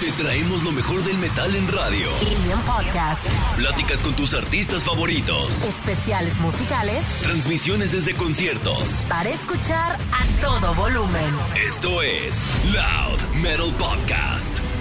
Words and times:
Te 0.00 0.10
traemos 0.12 0.62
lo 0.62 0.72
mejor 0.72 1.04
del 1.04 1.18
metal 1.18 1.54
en 1.54 1.68
radio. 1.68 2.08
Y 2.22 2.50
en 2.50 2.58
podcast. 2.60 3.26
Pláticas 3.56 4.02
con 4.02 4.16
tus 4.16 4.32
artistas 4.32 4.82
favoritos. 4.82 5.62
Especiales 5.62 6.40
musicales. 6.40 7.20
Transmisiones 7.22 7.92
desde 7.92 8.14
conciertos. 8.14 9.04
Para 9.10 9.28
escuchar 9.28 9.98
a 10.00 10.40
todo 10.40 10.74
volumen. 10.74 11.34
Esto 11.54 12.00
es 12.00 12.46
Loud 12.72 13.42
Metal 13.42 13.70
Podcast. 13.78 14.79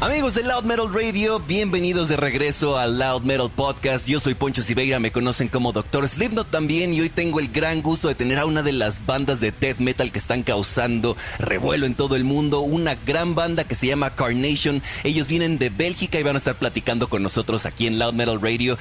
Amigos 0.00 0.34
de 0.34 0.42
Loud 0.44 0.64
Metal 0.64 0.90
Radio, 0.90 1.40
bienvenidos 1.40 2.08
de 2.08 2.16
regreso 2.16 2.78
al 2.78 2.98
Loud 2.98 3.24
Metal 3.24 3.50
Podcast. 3.54 4.08
Yo 4.08 4.18
soy 4.18 4.32
Poncho 4.32 4.62
Siveira, 4.62 4.98
me 4.98 5.12
conocen 5.12 5.48
como 5.48 5.72
Doctor 5.72 6.08
Slipknot 6.08 6.50
también 6.50 6.94
y 6.94 7.02
hoy 7.02 7.10
tengo 7.10 7.38
el 7.38 7.48
gran 7.48 7.82
gusto 7.82 8.08
de 8.08 8.14
tener 8.14 8.38
a 8.38 8.46
una 8.46 8.62
de 8.62 8.72
las 8.72 9.04
bandas 9.04 9.40
de 9.40 9.52
death 9.52 9.76
metal 9.76 10.10
que 10.10 10.18
están 10.18 10.42
causando 10.42 11.18
revuelo 11.38 11.84
en 11.84 11.94
todo 11.94 12.16
el 12.16 12.24
mundo, 12.24 12.60
una 12.60 12.94
gran 12.94 13.34
banda 13.34 13.64
que 13.64 13.74
se 13.74 13.88
llama 13.88 14.08
Carnation. 14.08 14.82
Ellos 15.04 15.28
vienen 15.28 15.58
de 15.58 15.68
Bélgica 15.68 16.18
y 16.18 16.22
van 16.22 16.36
a 16.36 16.38
estar 16.38 16.54
platicando 16.54 17.10
con 17.10 17.22
nosotros 17.22 17.66
aquí 17.66 17.86
en 17.86 17.98
Loud 17.98 18.14
Metal 18.14 18.40
Radio. 18.40 18.78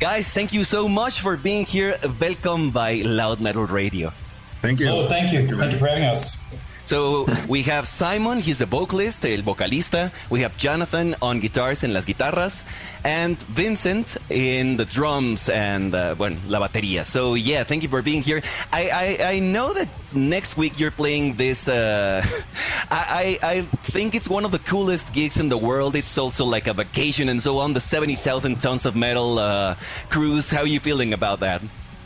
Guys, 0.00 0.32
thank 0.32 0.52
you 0.52 0.64
so 0.64 0.88
much 0.88 1.20
for 1.20 1.36
being 1.36 1.66
here. 1.66 1.94
Welcome 2.18 2.70
by 2.70 3.02
Loud 3.02 3.40
Metal 3.40 3.66
Radio. 3.66 4.14
Thank 4.62 4.80
you. 4.80 4.88
Oh, 4.88 5.08
thank 5.08 5.30
you. 5.30 5.58
Thank 5.58 5.72
you 5.72 5.78
for 5.78 5.88
having 5.88 6.04
us. 6.04 6.40
So 6.88 7.26
we 7.50 7.64
have 7.64 7.86
Simon, 7.86 8.40
he's 8.40 8.60
the 8.60 8.64
vocalist, 8.64 9.22
el 9.26 9.42
vocalista. 9.42 10.10
We 10.30 10.40
have 10.40 10.56
Jonathan 10.56 11.14
on 11.20 11.38
guitars 11.38 11.84
and 11.84 11.92
las 11.92 12.06
guitarras, 12.06 12.64
and 13.04 13.36
Vincent 13.52 14.16
in 14.30 14.78
the 14.78 14.86
drums 14.86 15.50
and 15.50 15.94
uh, 15.94 16.14
bueno, 16.14 16.38
la 16.46 16.60
batería. 16.60 17.04
So 17.04 17.34
yeah, 17.34 17.62
thank 17.64 17.82
you 17.82 17.90
for 17.90 18.00
being 18.00 18.22
here. 18.22 18.40
I 18.72 18.88
I, 18.88 19.32
I 19.34 19.38
know 19.40 19.74
that 19.74 19.88
next 20.14 20.56
week 20.56 20.80
you're 20.80 20.90
playing 20.90 21.34
this. 21.34 21.68
Uh, 21.68 22.24
I 22.90 23.38
I 23.42 23.60
think 23.92 24.14
it's 24.14 24.30
one 24.30 24.46
of 24.46 24.50
the 24.50 24.60
coolest 24.60 25.12
gigs 25.12 25.36
in 25.36 25.50
the 25.50 25.58
world. 25.58 25.94
It's 25.94 26.16
also 26.16 26.46
like 26.46 26.68
a 26.68 26.72
vacation 26.72 27.28
and 27.28 27.42
so 27.42 27.58
on. 27.58 27.74
The 27.74 27.80
seventy 27.80 28.14
thousand 28.14 28.62
tons 28.62 28.86
of 28.86 28.96
metal 28.96 29.38
uh, 29.38 29.74
cruise. 30.08 30.50
How 30.50 30.62
are 30.62 30.66
you 30.66 30.80
feeling 30.80 31.12
about 31.12 31.40
that? 31.40 31.60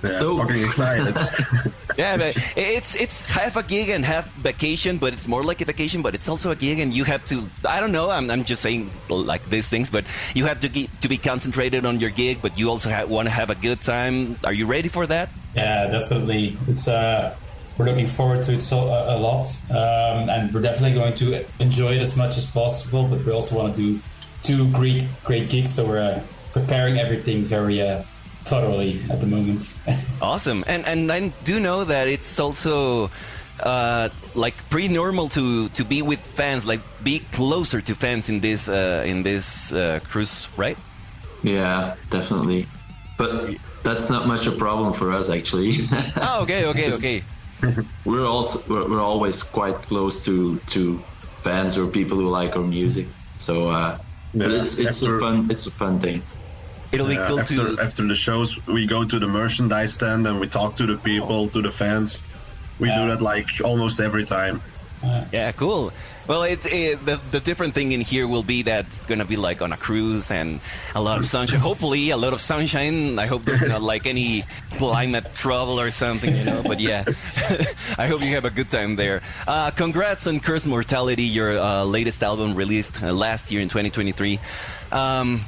Yeah, 0.04 0.36
fucking 0.36 0.64
excited. 0.64 1.16
yeah, 1.98 2.16
but 2.16 2.36
it's 2.56 2.94
it's 2.94 3.24
half 3.26 3.56
a 3.56 3.62
gig 3.62 3.88
and 3.88 4.04
half 4.04 4.32
vacation, 4.34 4.98
but 4.98 5.12
it's 5.12 5.28
more 5.28 5.44
like 5.44 5.60
a 5.60 5.64
vacation, 5.64 6.02
but 6.02 6.14
it's 6.14 6.28
also 6.28 6.50
a 6.50 6.56
gig, 6.56 6.80
and 6.80 6.92
you 6.92 7.04
have 7.04 7.24
to. 7.26 7.44
I 7.68 7.80
don't 7.80 7.92
know. 7.92 8.10
I'm, 8.10 8.30
I'm 8.30 8.44
just 8.44 8.62
saying 8.62 8.90
like 9.08 9.48
these 9.48 9.68
things, 9.68 9.90
but 9.90 10.04
you 10.34 10.46
have 10.46 10.60
to 10.60 10.68
get, 10.68 10.90
to 11.02 11.08
be 11.08 11.18
concentrated 11.18 11.84
on 11.84 12.00
your 12.00 12.10
gig, 12.10 12.42
but 12.42 12.58
you 12.58 12.68
also 12.68 12.90
want 13.06 13.26
to 13.26 13.30
have 13.30 13.50
a 13.50 13.54
good 13.54 13.80
time. 13.80 14.36
Are 14.44 14.52
you 14.52 14.66
ready 14.66 14.88
for 14.88 15.06
that? 15.06 15.30
Yeah, 15.54 15.86
definitely. 15.88 16.56
It's 16.66 16.88
uh, 16.88 17.36
we're 17.78 17.86
looking 17.86 18.06
forward 18.06 18.42
to 18.44 18.54
it 18.54 18.60
so 18.60 18.88
uh, 18.88 19.16
a 19.16 19.18
lot, 19.18 19.44
um, 19.70 20.28
and 20.28 20.52
we're 20.52 20.62
definitely 20.62 20.94
going 20.94 21.14
to 21.14 21.44
enjoy 21.60 21.92
it 21.92 22.02
as 22.02 22.16
much 22.16 22.36
as 22.38 22.46
possible. 22.46 23.06
But 23.06 23.24
we 23.24 23.32
also 23.32 23.56
want 23.56 23.76
to 23.76 23.80
do 23.80 24.00
two 24.42 24.68
great 24.72 25.06
great 25.24 25.48
gigs, 25.48 25.74
so 25.74 25.86
we're 25.86 26.00
uh, 26.00 26.22
preparing 26.52 26.98
everything 26.98 27.44
very 27.44 27.80
uh, 27.80 28.02
thoroughly 28.44 29.00
at 29.10 29.20
the 29.20 29.26
moment. 29.26 29.74
awesome, 30.22 30.64
and 30.66 30.84
and 30.86 31.10
I 31.10 31.28
do 31.44 31.60
know 31.60 31.84
that 31.84 32.08
it's 32.08 32.38
also 32.38 33.10
uh, 33.60 34.08
like 34.34 34.54
pretty 34.70 34.88
normal 34.88 35.28
to 35.30 35.68
to 35.70 35.84
be 35.84 36.02
with 36.02 36.20
fans, 36.20 36.66
like 36.66 36.80
be 37.02 37.20
closer 37.32 37.80
to 37.80 37.94
fans 37.94 38.28
in 38.28 38.40
this 38.40 38.68
uh, 38.68 39.04
in 39.06 39.22
this 39.22 39.72
uh, 39.72 40.00
cruise, 40.04 40.48
right? 40.56 40.76
Yeah, 41.42 41.96
definitely. 42.10 42.66
But 43.18 43.56
that's 43.82 44.10
not 44.10 44.26
much 44.26 44.46
a 44.46 44.52
problem 44.52 44.92
for 44.92 45.12
us, 45.12 45.30
actually. 45.30 45.74
oh, 46.16 46.42
okay, 46.42 46.66
okay, 46.66 46.92
okay. 46.92 47.22
we're 48.04 48.26
also 48.26 48.62
we're, 48.68 48.88
we're, 48.88 49.00
always 49.00 49.42
quite 49.42 49.76
close 49.86 50.24
to 50.24 50.58
to 50.74 50.98
fans 51.42 51.78
or 51.78 51.86
people 51.86 52.16
who 52.16 52.28
like 52.28 52.56
our 52.56 52.62
music. 52.62 53.06
So, 53.38 53.70
uh, 53.70 53.98
yeah, 54.34 54.46
but 54.46 54.50
it's 54.50 54.78
it's 54.78 55.02
a 55.02 55.18
fun 55.18 55.50
it's 55.50 55.66
a 55.66 55.70
fun 55.70 55.98
thing. 56.00 56.22
It'll 56.92 57.08
be 57.08 57.16
cool 57.16 57.40
after, 57.40 57.74
to 57.74 57.82
after 57.82 58.06
the 58.06 58.14
shows. 58.14 58.64
We 58.66 58.86
go 58.86 59.04
to 59.04 59.18
the 59.18 59.26
merchandise 59.26 59.94
stand 59.94 60.26
and 60.26 60.38
we 60.38 60.46
talk 60.46 60.76
to 60.76 60.86
the 60.86 60.96
people, 60.96 61.48
to 61.48 61.62
the 61.62 61.70
fans. 61.70 62.20
We 62.78 62.88
yeah. 62.88 63.02
do 63.02 63.10
that 63.10 63.22
like 63.22 63.48
almost 63.64 64.00
every 64.00 64.24
time. 64.24 64.60
Yeah, 65.32 65.52
cool. 65.52 65.92
Well, 66.28 66.44
it, 66.44 66.64
it, 66.66 67.04
the, 67.04 67.20
the 67.32 67.40
different 67.40 67.74
thing 67.74 67.90
in 67.90 68.00
here 68.00 68.28
will 68.28 68.44
be 68.44 68.62
that 68.62 68.86
it's 68.86 69.06
going 69.06 69.18
to 69.18 69.24
be 69.24 69.34
like 69.34 69.60
on 69.60 69.72
a 69.72 69.76
cruise 69.76 70.30
and 70.30 70.60
a 70.94 71.02
lot 71.02 71.18
of 71.18 71.26
sunshine. 71.26 71.58
Hopefully, 71.70 72.10
a 72.10 72.16
lot 72.16 72.32
of 72.32 72.40
sunshine. 72.40 73.18
I 73.18 73.26
hope 73.26 73.44
there's 73.44 73.66
not 73.66 73.82
like 73.82 74.06
any 74.06 74.44
climate 74.72 75.34
trouble 75.34 75.80
or 75.80 75.90
something, 75.90 76.34
you 76.34 76.44
know. 76.44 76.62
But 76.64 76.78
yeah, 76.78 77.04
I 77.98 78.06
hope 78.06 78.20
you 78.20 78.34
have 78.34 78.44
a 78.44 78.50
good 78.50 78.68
time 78.68 78.94
there. 78.94 79.22
Uh, 79.48 79.72
congrats 79.72 80.28
on 80.28 80.38
Cursed 80.38 80.68
Mortality, 80.68 81.24
your 81.24 81.58
uh, 81.58 81.82
latest 81.84 82.22
album 82.22 82.54
released 82.54 83.02
uh, 83.02 83.12
last 83.12 83.50
year 83.50 83.60
in 83.60 83.68
2023. 83.68 84.38
Um, 84.92 85.40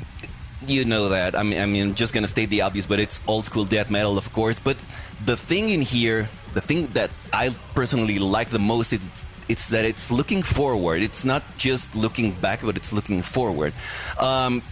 you 0.69 0.85
know 0.85 1.09
that. 1.11 1.35
I 1.35 1.43
mean, 1.43 1.61
I 1.61 1.67
mean, 1.67 1.83
I'm 1.89 1.95
just 1.95 2.15
gonna 2.15 2.29
state 2.29 2.51
the 2.51 2.63
obvious, 2.63 2.87
but 2.87 2.99
it's 2.99 3.23
old 3.27 3.45
school 3.45 3.65
death 3.65 3.91
metal, 3.91 4.19
of 4.19 4.33
course. 4.33 4.59
But 4.59 4.77
the 5.25 5.37
thing 5.37 5.69
in 5.71 5.83
here, 5.83 6.29
the 6.55 6.61
thing 6.61 6.87
that 6.89 7.11
I 7.33 7.55
personally 7.75 8.19
like 8.19 8.51
the 8.51 8.59
most, 8.59 8.93
it's, 8.93 9.25
it's 9.49 9.69
that 9.71 9.85
it's 9.85 10.11
looking 10.11 10.43
forward. 10.43 11.03
It's 11.03 11.25
not 11.25 11.43
just 11.59 11.95
looking 11.95 12.33
back, 12.33 12.63
but 12.63 12.77
it's 12.77 12.93
looking 12.93 13.23
forward. 13.23 13.73
Um, 14.19 14.63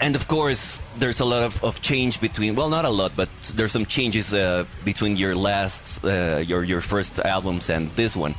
and 0.00 0.16
of 0.16 0.26
course, 0.28 0.82
there's 0.98 1.20
a 1.20 1.24
lot 1.24 1.44
of, 1.44 1.62
of, 1.64 1.80
change 1.80 2.20
between. 2.20 2.56
Well, 2.56 2.68
not 2.68 2.84
a 2.84 2.90
lot, 2.90 3.12
but 3.16 3.28
there's 3.54 3.72
some 3.72 3.86
changes 3.86 4.34
uh, 4.34 4.64
between 4.84 5.16
your 5.16 5.34
last, 5.34 6.04
uh, 6.04 6.42
your 6.44 6.64
your 6.64 6.80
first 6.80 7.20
albums 7.20 7.70
and 7.70 7.90
this 7.92 8.16
one. 8.16 8.34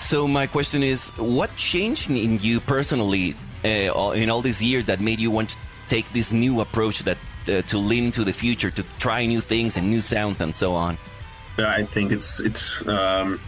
So 0.00 0.28
my 0.28 0.46
question 0.46 0.82
is, 0.82 1.08
what 1.16 1.54
changed 1.56 2.10
in 2.10 2.38
you 2.40 2.60
personally 2.60 3.34
uh, 3.64 4.12
in 4.14 4.30
all 4.30 4.42
these 4.42 4.62
years 4.62 4.86
that 4.86 5.00
made 5.00 5.18
you 5.18 5.30
want 5.30 5.56
take 5.88 6.12
this 6.12 6.32
new 6.32 6.60
approach 6.60 7.00
that 7.00 7.18
uh, 7.48 7.62
to 7.62 7.78
lean 7.78 8.04
into 8.04 8.24
the 8.24 8.32
future, 8.32 8.70
to 8.70 8.84
try 8.98 9.26
new 9.26 9.40
things 9.40 9.76
and 9.76 9.90
new 9.90 10.00
sounds 10.00 10.40
and 10.40 10.54
so 10.54 10.74
on? 10.74 10.98
I 11.58 11.84
think 11.84 12.12
it's 12.12 12.40
it's 12.40 12.86
um, 12.86 13.40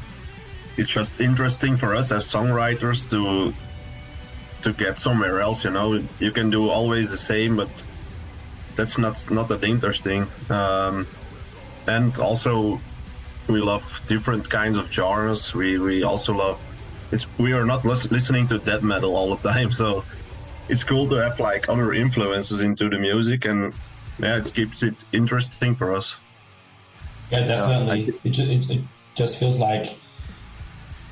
it's 0.77 0.91
just 0.91 1.21
interesting 1.21 1.77
for 1.77 1.95
us 1.95 2.11
as 2.11 2.25
songwriters 2.25 3.09
to 3.11 3.55
to 4.62 4.73
get 4.73 4.99
somewhere 4.99 5.41
else. 5.41 5.65
You 5.65 5.71
know, 5.71 6.03
you 6.19 6.33
can 6.33 6.51
do 6.51 6.69
always 6.69 7.11
the 7.11 7.17
same, 7.17 7.56
but 7.56 7.71
that's 8.77 8.99
not 8.99 9.31
not 9.31 9.49
that 9.49 9.62
interesting. 9.62 10.27
Um, 10.49 11.07
and 11.87 12.19
also, 12.19 12.81
we 13.49 13.61
love 13.61 14.03
different 14.07 14.49
kinds 14.49 14.77
of 14.78 14.93
genres. 14.93 15.55
We 15.55 15.78
we 15.78 16.03
also 16.03 16.34
love. 16.34 16.61
It's 17.12 17.27
we 17.39 17.53
are 17.53 17.65
not 17.65 17.84
listening 17.84 18.47
to 18.49 18.59
death 18.59 18.83
metal 18.83 19.17
all 19.17 19.34
the 19.37 19.53
time, 19.53 19.71
so 19.83 20.05
it's 20.71 20.85
cool 20.85 21.09
to 21.09 21.17
have 21.17 21.41
like 21.41 21.69
other 21.69 21.93
influences 21.93 22.61
into 22.63 22.89
the 22.89 22.99
music, 22.99 23.45
and 23.45 23.75
yeah, 24.19 24.37
it 24.37 24.53
keeps 24.55 24.83
it 24.83 25.05
interesting 25.13 25.75
for 25.75 25.93
us. 25.93 26.19
Yeah, 27.31 27.45
definitely. 27.45 28.01
Yeah, 28.03 28.13
it, 28.25 28.31
just, 28.31 28.51
it, 28.51 28.71
it, 28.71 28.81
just 29.15 29.39
feels 29.39 29.59
like 29.59 29.99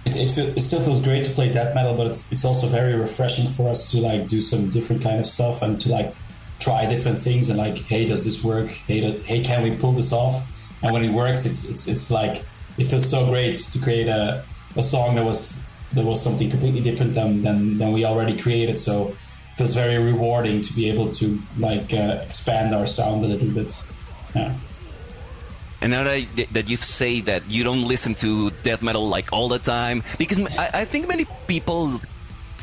it, 0.07 0.17
it, 0.17 0.31
feel, 0.31 0.47
it, 0.47 0.61
still 0.61 0.81
feels 0.81 1.01
great 1.01 1.25
to 1.25 1.31
play 1.31 1.53
death 1.53 1.75
metal, 1.75 1.95
but 1.95 2.07
it's, 2.07 2.25
it's 2.31 2.45
also 2.45 2.67
very 2.67 2.95
refreshing 2.95 3.49
for 3.51 3.69
us 3.69 3.91
to 3.91 4.01
like 4.01 4.29
do 4.29 4.41
some 4.41 4.71
different 4.71 5.03
kind 5.03 5.19
of 5.19 5.27
stuff 5.27 5.61
and 5.63 5.81
to 5.81 5.91
like 5.91 6.15
try 6.61 6.87
different 6.87 7.23
things 7.23 7.51
and 7.51 7.59
like, 7.59 7.79
hey, 7.79 8.07
does 8.07 8.25
this 8.25 8.43
work? 8.43 8.69
Hey, 8.69 9.01
do, 9.01 9.19
hey, 9.25 9.43
can 9.43 9.63
we 9.63 9.77
pull 9.77 9.93
this 9.93 10.13
off? 10.13 10.51
And 10.83 10.93
when 10.93 11.05
it 11.05 11.13
works, 11.13 11.45
it's 11.45 11.69
it's 11.69 11.89
it's 11.89 12.11
like 12.11 12.45
it 12.79 12.85
feels 12.85 13.11
so 13.11 13.27
great 13.27 13.57
to 13.57 13.79
create 13.81 14.07
a, 14.07 14.45
a 14.77 14.83
song 14.83 15.17
that 15.17 15.25
was 15.25 15.63
that 15.93 16.05
was 16.05 16.23
something 16.23 16.51
completely 16.51 16.81
different 16.81 17.15
than, 17.15 17.43
than 17.43 17.79
than 17.79 17.93
we 17.93 18.05
already 18.05 18.37
created. 18.41 18.79
So 18.79 19.17
feels 19.59 19.75
very 19.75 19.99
rewarding 19.99 20.63
to 20.63 20.73
be 20.73 20.89
able 20.89 21.11
to 21.13 21.37
like 21.59 21.93
uh, 21.93 22.23
expand 22.23 22.73
our 22.73 22.87
sound 22.87 23.25
a 23.25 23.29
little 23.29 23.51
bit. 23.51 23.83
Yeah. 24.35 24.55
And 25.81 25.91
now 25.91 26.05
that, 26.05 26.47
that 26.53 26.69
you 26.69 26.77
say 26.77 27.21
that 27.23 27.51
you 27.51 27.65
don't 27.65 27.87
listen 27.87 28.15
to 28.17 28.51
death 28.63 28.83
metal 28.83 29.09
like 29.09 29.33
all 29.33 29.49
the 29.49 29.59
time, 29.59 30.05
because 30.17 30.39
I, 30.57 30.83
I 30.83 30.85
think 30.85 31.09
many 31.09 31.27
people 31.49 32.01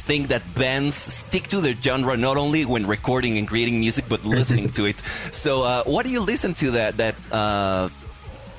think 0.08 0.30
that 0.30 0.42
bands 0.56 0.96
stick 0.96 1.47
to 1.50 1.59
their 1.59 1.76
genre 1.76 2.16
not 2.16 2.38
only 2.38 2.64
when 2.64 2.88
recording 2.88 3.38
and 3.38 3.48
creating 3.48 3.80
music, 3.80 4.06
but 4.08 4.24
listening 4.24 4.70
to 4.70 4.86
it. 4.86 4.96
So, 5.32 5.64
uh, 5.64 5.84
what 5.84 6.06
do 6.06 6.12
you 6.12 6.22
listen 6.22 6.53
to 6.56 6.72
that 6.72 6.98
that 6.98 7.16
uh, 7.32 7.90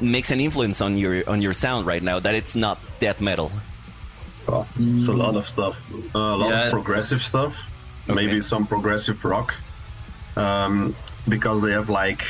makes 0.01 0.31
an 0.31 0.41
influence 0.41 0.83
on 0.83 0.99
your 0.99 1.25
on 1.29 1.41
your 1.41 1.55
sound 1.55 1.87
right 1.87 2.03
now? 2.03 2.21
That 2.21 2.35
it's 2.35 2.55
not 2.55 2.79
death 3.01 3.21
metal. 3.21 3.51
Oh, 4.49 4.67
it's 4.79 5.09
a 5.09 5.13
lot 5.13 5.37
of 5.37 5.49
stuff. 5.49 5.81
Uh, 6.15 6.19
a 6.19 6.37
lot 6.37 6.51
yeah. 6.51 6.65
of 6.67 6.73
progressive 6.73 7.23
stuff 7.23 7.57
okay. 8.09 8.15
maybe 8.15 8.41
some 8.41 8.67
progressive 8.67 9.25
rock, 9.25 9.55
um, 10.37 10.95
because 11.29 11.63
they 11.63 11.73
have 11.73 11.91
like 11.91 12.23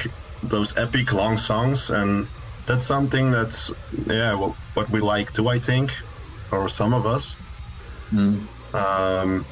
those 0.43 0.77
epic 0.77 1.13
long 1.13 1.37
songs, 1.37 1.91
and 1.91 2.27
that's 2.67 2.87
something 2.87 3.31
that's 3.31 3.71
yeah 4.07 4.35
what, 4.35 4.53
what 4.75 4.91
we 4.91 5.01
like 5.01 5.33
too. 5.33 5.49
I 5.49 5.59
think, 5.59 5.93
or 6.51 6.69
some 6.69 6.95
of 6.95 7.07
us. 7.07 7.37
Mm. 8.13 8.41
Um, 8.75 9.45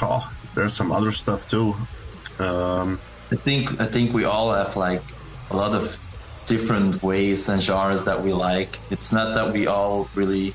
oh, 0.00 0.32
there's 0.54 0.72
some 0.72 0.92
other 0.92 1.12
stuff 1.12 1.48
too. 1.48 1.74
Um, 2.38 3.00
I 3.30 3.36
think 3.36 3.80
I 3.80 3.86
think 3.86 4.12
we 4.12 4.24
all 4.24 4.52
have 4.52 4.76
like 4.76 5.02
a 5.50 5.56
lot 5.56 5.72
of 5.72 5.98
different 6.46 7.02
ways 7.02 7.48
and 7.48 7.62
genres 7.62 8.04
that 8.04 8.22
we 8.22 8.32
like. 8.32 8.78
It's 8.90 9.12
not 9.12 9.34
that 9.34 9.52
we 9.52 9.66
all 9.66 10.08
really 10.14 10.54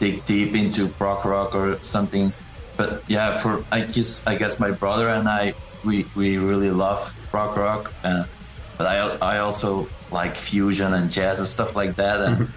dig 0.00 0.24
deep 0.24 0.54
into 0.54 0.88
prog 0.88 1.24
rock 1.24 1.54
or 1.54 1.78
something 1.82 2.32
but 2.82 3.04
yeah, 3.06 3.38
for 3.38 3.64
I 3.70 3.82
guess 3.82 4.26
I 4.26 4.34
guess 4.34 4.58
my 4.58 4.72
brother 4.72 5.08
and 5.08 5.28
I 5.28 5.54
we 5.84 6.04
we 6.16 6.38
really 6.38 6.72
love 6.72 7.14
rock 7.32 7.56
rock, 7.56 7.94
uh, 8.02 8.24
but 8.76 8.88
I 8.88 8.96
I 9.34 9.38
also 9.38 9.86
like 10.10 10.34
fusion 10.34 10.92
and 10.92 11.08
jazz 11.08 11.38
and 11.38 11.46
stuff 11.46 11.76
like 11.76 11.94
that. 11.96 12.18
And 12.20 12.48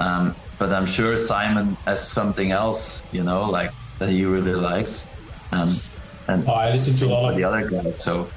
um, 0.00 0.34
but 0.58 0.72
I'm 0.72 0.86
sure 0.86 1.16
Simon 1.16 1.76
has 1.86 2.02
something 2.02 2.50
else, 2.50 3.04
you 3.12 3.22
know, 3.22 3.48
like 3.48 3.70
that 4.00 4.08
he 4.08 4.24
really 4.24 4.56
likes. 4.56 5.06
Um, 5.52 5.76
and 6.26 6.48
oh, 6.48 6.52
I 6.52 6.72
listen 6.72 7.06
to 7.06 7.12
a 7.12 7.14
lot 7.14 7.30
of 7.30 7.36
the 7.36 7.44
other 7.44 7.70
guys, 7.70 8.02
so 8.02 8.28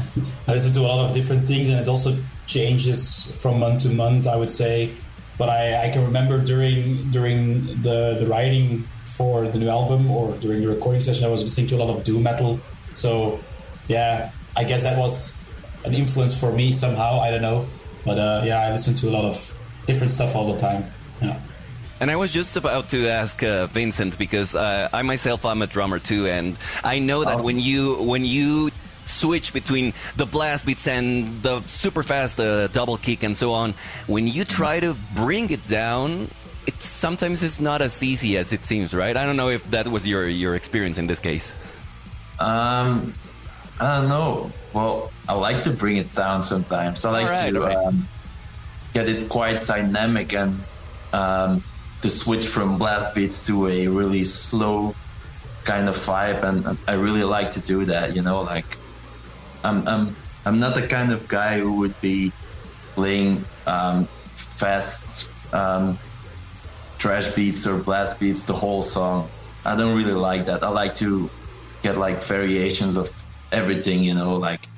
I 0.46 0.52
listen 0.52 0.74
to 0.74 0.80
a 0.80 0.88
lot 0.92 1.08
of 1.08 1.14
different 1.14 1.46
things, 1.46 1.70
and 1.70 1.80
it 1.80 1.88
also 1.88 2.18
changes 2.46 3.32
from 3.40 3.60
month 3.60 3.84
to 3.84 3.88
month. 3.88 4.26
I 4.26 4.36
would 4.36 4.50
say, 4.50 4.92
but 5.38 5.48
I, 5.48 5.88
I 5.88 5.90
can 5.90 6.04
remember 6.04 6.38
during 6.38 7.10
during 7.12 7.64
the 7.80 8.18
the 8.20 8.26
writing 8.26 8.84
for 9.16 9.48
the 9.48 9.58
new 9.58 9.68
album 9.68 10.10
or 10.10 10.36
during 10.38 10.60
the 10.60 10.68
recording 10.68 11.00
session, 11.00 11.24
I 11.24 11.28
was 11.28 11.42
listening 11.42 11.68
to 11.68 11.76
a 11.76 11.80
lot 11.82 11.96
of 11.96 12.04
doom 12.04 12.22
metal. 12.22 12.60
So, 12.92 13.40
yeah, 13.88 14.30
I 14.54 14.64
guess 14.64 14.82
that 14.82 14.98
was 14.98 15.34
an 15.84 15.94
influence 15.94 16.34
for 16.38 16.52
me 16.52 16.70
somehow. 16.70 17.20
I 17.20 17.30
don't 17.30 17.42
know, 17.42 17.66
but 18.04 18.18
uh, 18.18 18.42
yeah, 18.44 18.60
I 18.60 18.70
listen 18.70 18.94
to 18.96 19.08
a 19.08 19.12
lot 19.12 19.24
of 19.24 19.36
different 19.86 20.12
stuff 20.12 20.36
all 20.36 20.52
the 20.52 20.58
time. 20.58 20.84
Yeah. 21.22 21.40
And 21.98 22.10
I 22.10 22.16
was 22.16 22.30
just 22.30 22.58
about 22.58 22.90
to 22.90 23.08
ask 23.08 23.42
uh, 23.42 23.66
Vincent 23.68 24.18
because 24.18 24.54
uh, 24.54 24.90
I 24.92 25.00
myself 25.00 25.46
I'm 25.46 25.62
a 25.62 25.66
drummer 25.66 25.98
too, 25.98 26.26
and 26.26 26.58
I 26.84 26.98
know 26.98 27.24
that 27.24 27.42
when 27.42 27.58
you 27.58 27.94
when 27.94 28.26
you 28.26 28.70
switch 29.04 29.54
between 29.54 29.94
the 30.16 30.26
blast 30.26 30.66
beats 30.66 30.86
and 30.88 31.42
the 31.42 31.62
super 31.62 32.02
fast 32.02 32.36
the 32.36 32.68
double 32.72 32.98
kick 32.98 33.22
and 33.22 33.36
so 33.36 33.52
on, 33.52 33.72
when 34.06 34.26
you 34.26 34.44
try 34.44 34.78
to 34.78 34.94
bring 35.14 35.48
it 35.48 35.66
down, 35.68 36.28
it 36.66 36.82
sometimes 36.82 37.42
it's 37.42 37.60
not 37.60 37.80
as 37.80 38.02
easy 38.02 38.36
as 38.36 38.52
it 38.52 38.66
seems, 38.66 38.94
right? 38.94 39.16
I 39.16 39.24
don't 39.24 39.36
know 39.36 39.48
if 39.48 39.64
that 39.70 39.86
was 39.88 40.06
your 40.06 40.28
your 40.28 40.54
experience 40.54 40.98
in 40.98 41.06
this 41.06 41.20
case. 41.20 41.54
Um, 42.38 43.14
I 43.80 44.00
don't 44.00 44.08
know. 44.08 44.50
Well, 44.72 45.12
I 45.28 45.34
like 45.34 45.62
to 45.62 45.70
bring 45.70 45.96
it 45.96 46.14
down 46.14 46.42
sometimes. 46.42 47.04
I 47.04 47.10
like 47.10 47.28
right, 47.28 47.52
to 47.52 47.60
right. 47.60 47.76
Um, 47.76 48.08
get 48.92 49.08
it 49.08 49.28
quite 49.28 49.64
dynamic 49.64 50.32
and 50.32 50.60
um, 51.12 51.62
to 52.02 52.10
switch 52.10 52.46
from 52.46 52.78
blast 52.78 53.14
beats 53.14 53.46
to 53.46 53.68
a 53.68 53.86
really 53.86 54.24
slow 54.24 54.94
kind 55.64 55.88
of 55.88 55.96
vibe, 55.96 56.42
and 56.42 56.78
I 56.86 56.94
really 56.94 57.24
like 57.24 57.50
to 57.52 57.60
do 57.60 57.84
that. 57.86 58.16
You 58.16 58.22
know, 58.22 58.42
like 58.42 58.78
I'm 59.62 59.86
I'm 59.86 60.16
I'm 60.44 60.58
not 60.58 60.74
the 60.74 60.86
kind 60.86 61.12
of 61.12 61.28
guy 61.28 61.60
who 61.60 61.72
would 61.78 61.98
be 62.00 62.32
playing 62.94 63.44
um, 63.66 64.06
fast 64.34 65.30
um, 65.52 65.98
trash 66.98 67.28
beats 67.28 67.66
or 67.66 67.78
blast 67.78 68.18
beats 68.20 68.44
the 68.44 68.54
whole 68.54 68.82
song. 68.82 69.28
I 69.64 69.76
don't 69.76 69.96
really 69.96 70.14
like 70.14 70.46
that. 70.46 70.62
I 70.62 70.68
like 70.68 70.94
to 70.96 71.28
get 71.82 71.96
like 71.96 72.22
variations 72.22 72.96
of 72.96 73.10
everything, 73.52 74.04
you 74.04 74.14
know, 74.14 74.36
like 74.36 74.68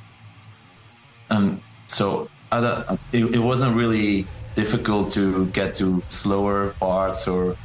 um 1.31 1.61
so 1.87 2.29
I 2.51 2.99
it, 3.13 3.35
it 3.37 3.39
wasn't 3.39 3.77
really 3.77 4.27
difficult 4.55 5.11
to 5.11 5.47
get 5.47 5.75
to 5.77 6.03
slower 6.09 6.71
parts 6.81 7.29
or 7.29 7.57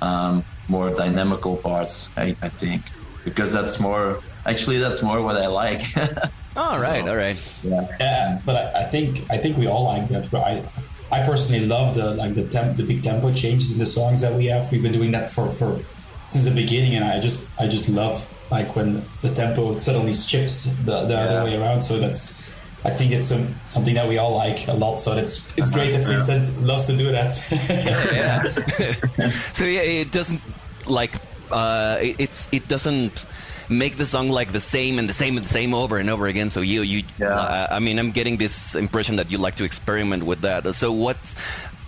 um, 0.00 0.44
more 0.68 0.90
dynamical 0.90 1.56
parts. 1.56 2.10
I, 2.16 2.36
I, 2.42 2.48
think 2.48 2.82
because 3.24 3.52
that's 3.52 3.80
more 3.80 4.20
actually 4.44 4.78
that's 4.78 5.02
more 5.02 5.22
what 5.22 5.36
I 5.36 5.46
like. 5.46 5.82
all 6.56 6.78
right, 6.78 7.04
so, 7.04 7.10
all 7.10 7.16
right. 7.16 7.60
Yeah, 7.64 7.96
yeah 7.98 8.40
but 8.44 8.56
I, 8.56 8.82
I, 8.82 8.84
think 8.84 9.24
I 9.30 9.38
think 9.38 9.56
we 9.56 9.66
all 9.66 9.84
like 9.84 10.08
that. 10.08 10.30
But 10.30 10.42
I 10.42 10.62
I 11.10 11.24
personally 11.24 11.66
love 11.66 11.94
the 11.94 12.14
like 12.14 12.34
the 12.34 12.46
temp 12.48 12.76
the 12.76 12.82
big 12.82 13.02
tempo 13.02 13.32
changes 13.32 13.72
in 13.72 13.78
the 13.78 13.86
songs 13.86 14.20
that 14.22 14.34
we 14.34 14.46
have. 14.46 14.70
We've 14.72 14.82
been 14.82 14.92
doing 14.92 15.12
that 15.12 15.30
for 15.30 15.48
for 15.50 15.80
since 16.26 16.44
the 16.44 16.50
beginning, 16.50 16.94
and 16.96 17.04
I 17.04 17.20
just 17.20 17.46
I 17.58 17.68
just 17.68 17.88
love 17.88 18.26
like 18.50 18.74
when 18.74 19.02
the 19.22 19.32
tempo 19.32 19.76
suddenly 19.76 20.14
shifts 20.14 20.64
the, 20.84 21.04
the 21.04 21.14
yeah. 21.14 21.20
other 21.20 21.44
way 21.44 21.56
around. 21.56 21.80
So 21.80 21.98
that's 21.98 22.46
I 22.84 22.90
think 22.90 23.12
it's 23.12 23.32
um, 23.32 23.54
something 23.66 23.94
that 23.94 24.08
we 24.08 24.18
all 24.18 24.34
like 24.36 24.68
a 24.68 24.72
lot. 24.72 24.96
So 24.96 25.16
it's 25.16 25.44
it's 25.56 25.70
great 25.70 25.92
that 25.92 26.04
Vincent 26.04 26.48
yeah. 26.48 26.66
loves 26.66 26.86
to 26.86 26.96
do 26.96 27.10
that. 27.12 27.32
yeah. 29.18 29.30
so 29.52 29.64
yeah, 29.64 29.80
it 29.80 30.12
doesn't 30.12 30.40
like 30.86 31.12
uh, 31.50 31.98
it's 32.00 32.48
it 32.52 32.68
doesn't 32.68 33.26
make 33.68 33.96
the 33.96 34.06
song 34.06 34.28
like 34.28 34.52
the 34.52 34.60
same 34.60 34.98
and 34.98 35.08
the 35.08 35.12
same 35.12 35.36
and 35.36 35.44
the 35.44 35.48
same 35.48 35.74
over 35.74 35.98
and 35.98 36.10
over 36.10 36.26
again. 36.26 36.50
So 36.50 36.60
you 36.60 36.82
you 36.82 37.04
yeah. 37.18 37.28
uh, 37.28 37.66
I 37.70 37.78
mean 37.78 37.98
I'm 37.98 38.10
getting 38.10 38.36
this 38.36 38.74
impression 38.74 39.16
that 39.16 39.30
you 39.30 39.38
like 39.38 39.56
to 39.56 39.64
experiment 39.64 40.24
with 40.24 40.40
that. 40.42 40.74
So 40.74 40.92
what's 40.92 41.36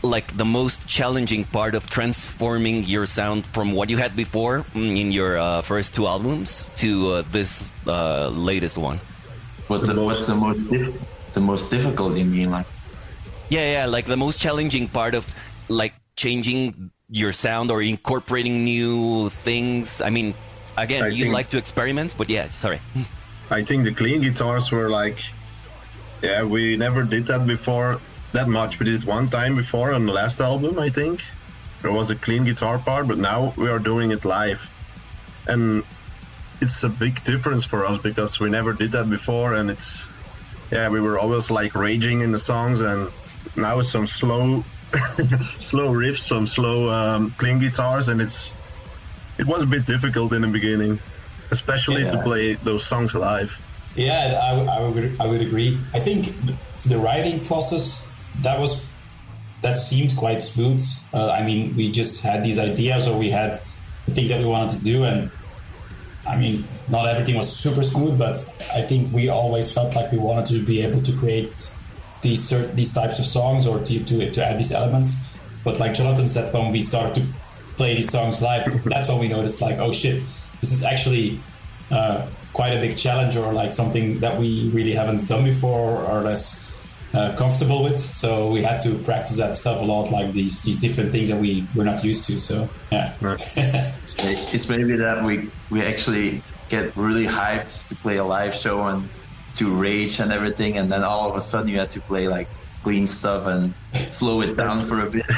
like 0.02 0.36
the 0.36 0.44
most 0.44 0.86
challenging 0.86 1.44
part 1.44 1.74
of 1.74 1.88
transforming 1.90 2.84
your 2.84 3.06
sound 3.06 3.44
from 3.46 3.72
what 3.72 3.90
you 3.90 3.96
had 3.96 4.14
before 4.14 4.64
in 4.74 5.10
your 5.10 5.38
uh, 5.38 5.62
first 5.62 5.94
two 5.94 6.06
albums 6.06 6.70
to 6.76 7.12
uh, 7.12 7.22
this 7.30 7.68
uh, 7.86 8.28
latest 8.28 8.78
one? 8.78 8.98
What 9.66 9.84
the, 9.86 9.92
the 9.92 10.04
what's 10.04 10.26
the 10.26 10.34
most 10.34 11.34
the 11.34 11.40
most 11.40 11.70
difficult? 11.70 12.16
You 12.16 12.24
mean 12.24 12.50
like? 12.50 12.66
Yeah, 13.48 13.72
yeah, 13.72 13.86
like 13.86 14.06
the 14.06 14.16
most 14.16 14.40
challenging 14.40 14.88
part 14.88 15.14
of 15.14 15.26
like 15.68 15.94
changing 16.16 16.90
your 17.10 17.32
sound 17.32 17.70
or 17.70 17.82
incorporating 17.82 18.64
new 18.64 19.30
things. 19.30 20.00
I 20.00 20.10
mean, 20.10 20.34
again, 20.82 21.04
I 21.04 21.08
you 21.08 21.24
think, 21.24 21.34
like 21.34 21.48
to 21.50 21.58
experiment, 21.58 22.14
but 22.16 22.28
yeah, 22.28 22.48
sorry. 22.50 22.80
I 23.50 23.62
think 23.62 23.84
the 23.84 23.94
clean 23.94 24.20
guitars 24.20 24.70
were 24.70 24.90
like, 24.90 25.20
yeah, 26.22 26.42
we 26.42 26.76
never 26.76 27.02
did 27.02 27.26
that 27.26 27.46
before 27.46 28.00
that 28.32 28.48
much. 28.48 28.78
We 28.78 28.84
did 28.86 29.02
it 29.02 29.06
one 29.06 29.28
time 29.28 29.56
before 29.56 29.92
on 29.92 30.06
the 30.06 30.12
last 30.12 30.40
album, 30.40 30.78
I 30.78 30.90
think. 30.90 31.22
There 31.82 31.92
was 31.92 32.10
a 32.10 32.16
clean 32.16 32.44
guitar 32.44 32.78
part, 32.78 33.06
but 33.06 33.18
now 33.18 33.54
we 33.56 33.68
are 33.68 33.78
doing 33.78 34.10
it 34.10 34.24
live. 34.24 34.70
And 35.46 35.84
it's 36.60 36.82
a 36.82 36.88
big 36.88 37.22
difference 37.24 37.64
for 37.64 37.86
us 37.86 37.98
because 37.98 38.40
we 38.40 38.50
never 38.50 38.72
did 38.72 38.92
that 38.92 39.08
before, 39.08 39.54
and 39.54 39.70
it's 39.70 40.08
yeah, 40.70 40.88
we 40.90 41.00
were 41.00 41.18
always 41.18 41.50
like 41.50 41.74
raging 41.74 42.20
in 42.20 42.32
the 42.32 42.38
songs, 42.38 42.80
and 42.82 43.08
now 43.56 43.78
it's 43.78 43.90
some 43.90 44.06
slow, 44.06 44.62
slow 45.60 45.92
riffs, 45.92 46.18
some 46.18 46.46
slow 46.46 46.90
um, 46.90 47.30
clean 47.38 47.58
guitars, 47.58 48.08
and 48.08 48.20
it's 48.20 48.52
it 49.38 49.46
was 49.46 49.62
a 49.62 49.66
bit 49.66 49.86
difficult 49.86 50.32
in 50.32 50.42
the 50.42 50.48
beginning, 50.48 50.98
especially 51.50 52.02
yeah. 52.02 52.10
to 52.10 52.22
play 52.22 52.54
those 52.54 52.84
songs 52.84 53.14
live. 53.14 53.60
Yeah, 53.94 54.40
I, 54.42 54.78
I 54.78 54.88
would 54.88 55.20
I 55.20 55.26
would 55.26 55.42
agree. 55.42 55.78
I 55.94 56.00
think 56.00 56.34
the 56.84 56.98
writing 56.98 57.44
process 57.46 58.06
that 58.42 58.60
was 58.60 58.84
that 59.62 59.78
seemed 59.78 60.16
quite 60.16 60.40
smooth. 60.40 60.84
Uh, 61.12 61.30
I 61.30 61.42
mean, 61.42 61.74
we 61.76 61.90
just 61.90 62.20
had 62.22 62.44
these 62.44 62.58
ideas, 62.58 63.08
or 63.08 63.18
we 63.18 63.30
had 63.30 63.60
the 64.06 64.14
things 64.14 64.28
that 64.28 64.40
we 64.40 64.46
wanted 64.46 64.78
to 64.78 64.84
do, 64.84 65.04
and 65.04 65.30
I 66.26 66.36
mean, 66.36 66.64
not 66.88 67.08
everything 67.08 67.36
was 67.36 67.50
super 67.50 67.82
smooth, 67.82 68.18
but 68.18 68.36
I 68.72 68.82
think 68.82 69.12
we 69.12 69.28
always 69.28 69.72
felt 69.72 69.94
like 69.96 70.12
we 70.12 70.18
wanted 70.18 70.46
to 70.48 70.64
be 70.64 70.82
able 70.82 71.02
to 71.02 71.12
create 71.16 71.70
these 72.22 72.46
certain, 72.46 72.76
these 72.76 72.92
types 72.92 73.18
of 73.18 73.24
songs 73.24 73.66
or 73.66 73.78
to, 73.78 74.04
to, 74.04 74.30
to 74.30 74.44
add 74.44 74.58
these 74.58 74.72
elements. 74.72 75.14
But 75.64 75.80
like 75.80 75.94
Jonathan 75.94 76.26
said, 76.26 76.52
when 76.52 76.70
we 76.70 76.82
started 76.82 77.14
to 77.14 77.26
play 77.78 77.94
these 77.94 78.10
songs 78.10 78.42
live, 78.42 78.84
that's 78.84 79.08
when 79.08 79.20
we 79.20 79.28
noticed 79.28 79.62
like, 79.62 79.78
oh 79.78 79.92
shit, 79.92 80.22
this 80.60 80.72
is 80.72 80.84
actually 80.84 81.40
uh, 81.90 82.28
quite 82.52 82.74
a 82.74 82.80
big 82.80 82.98
challenge 82.98 83.36
or 83.36 83.52
like 83.52 83.72
something 83.72 84.18
that 84.18 84.38
we 84.38 84.68
really 84.70 84.92
haven't 84.92 85.26
done 85.28 85.44
before 85.44 86.02
or 86.02 86.20
less 86.20 86.68
uh, 87.14 87.34
comfortable 87.38 87.84
with. 87.84 87.96
So 87.96 88.50
we 88.50 88.62
had 88.62 88.82
to 88.82 88.98
practice 88.98 89.36
that 89.38 89.54
stuff 89.54 89.80
a 89.80 89.84
lot, 89.84 90.10
like 90.10 90.32
these 90.32 90.62
these 90.62 90.80
different 90.80 91.12
things 91.12 91.30
that 91.30 91.40
we 91.40 91.66
were 91.74 91.84
not 91.84 92.04
used 92.04 92.26
to. 92.26 92.38
So 92.38 92.68
yeah, 92.90 93.14
it's 93.22 94.68
maybe 94.68 94.96
that 94.96 95.24
we 95.24 95.48
we 95.70 95.80
actually 95.82 96.42
get 96.68 96.94
really 96.96 97.24
hyped 97.24 97.88
to 97.88 97.94
play 97.94 98.16
a 98.18 98.24
live 98.24 98.54
show 98.54 98.84
and 98.88 99.08
to 99.54 99.74
rage 99.74 100.20
and 100.20 100.32
everything, 100.32 100.76
and 100.76 100.90
then 100.92 101.02
all 101.02 101.30
of 101.30 101.36
a 101.36 101.40
sudden 101.40 101.68
you 101.68 101.78
had 101.78 101.90
to 101.92 102.00
play 102.00 102.28
like 102.28 102.48
clean 102.82 103.06
stuff 103.06 103.46
and 103.46 103.74
slow 104.10 104.40
it 104.40 104.56
down 104.56 104.76
for 104.86 105.00
a 105.00 105.10
bit. 105.10 105.24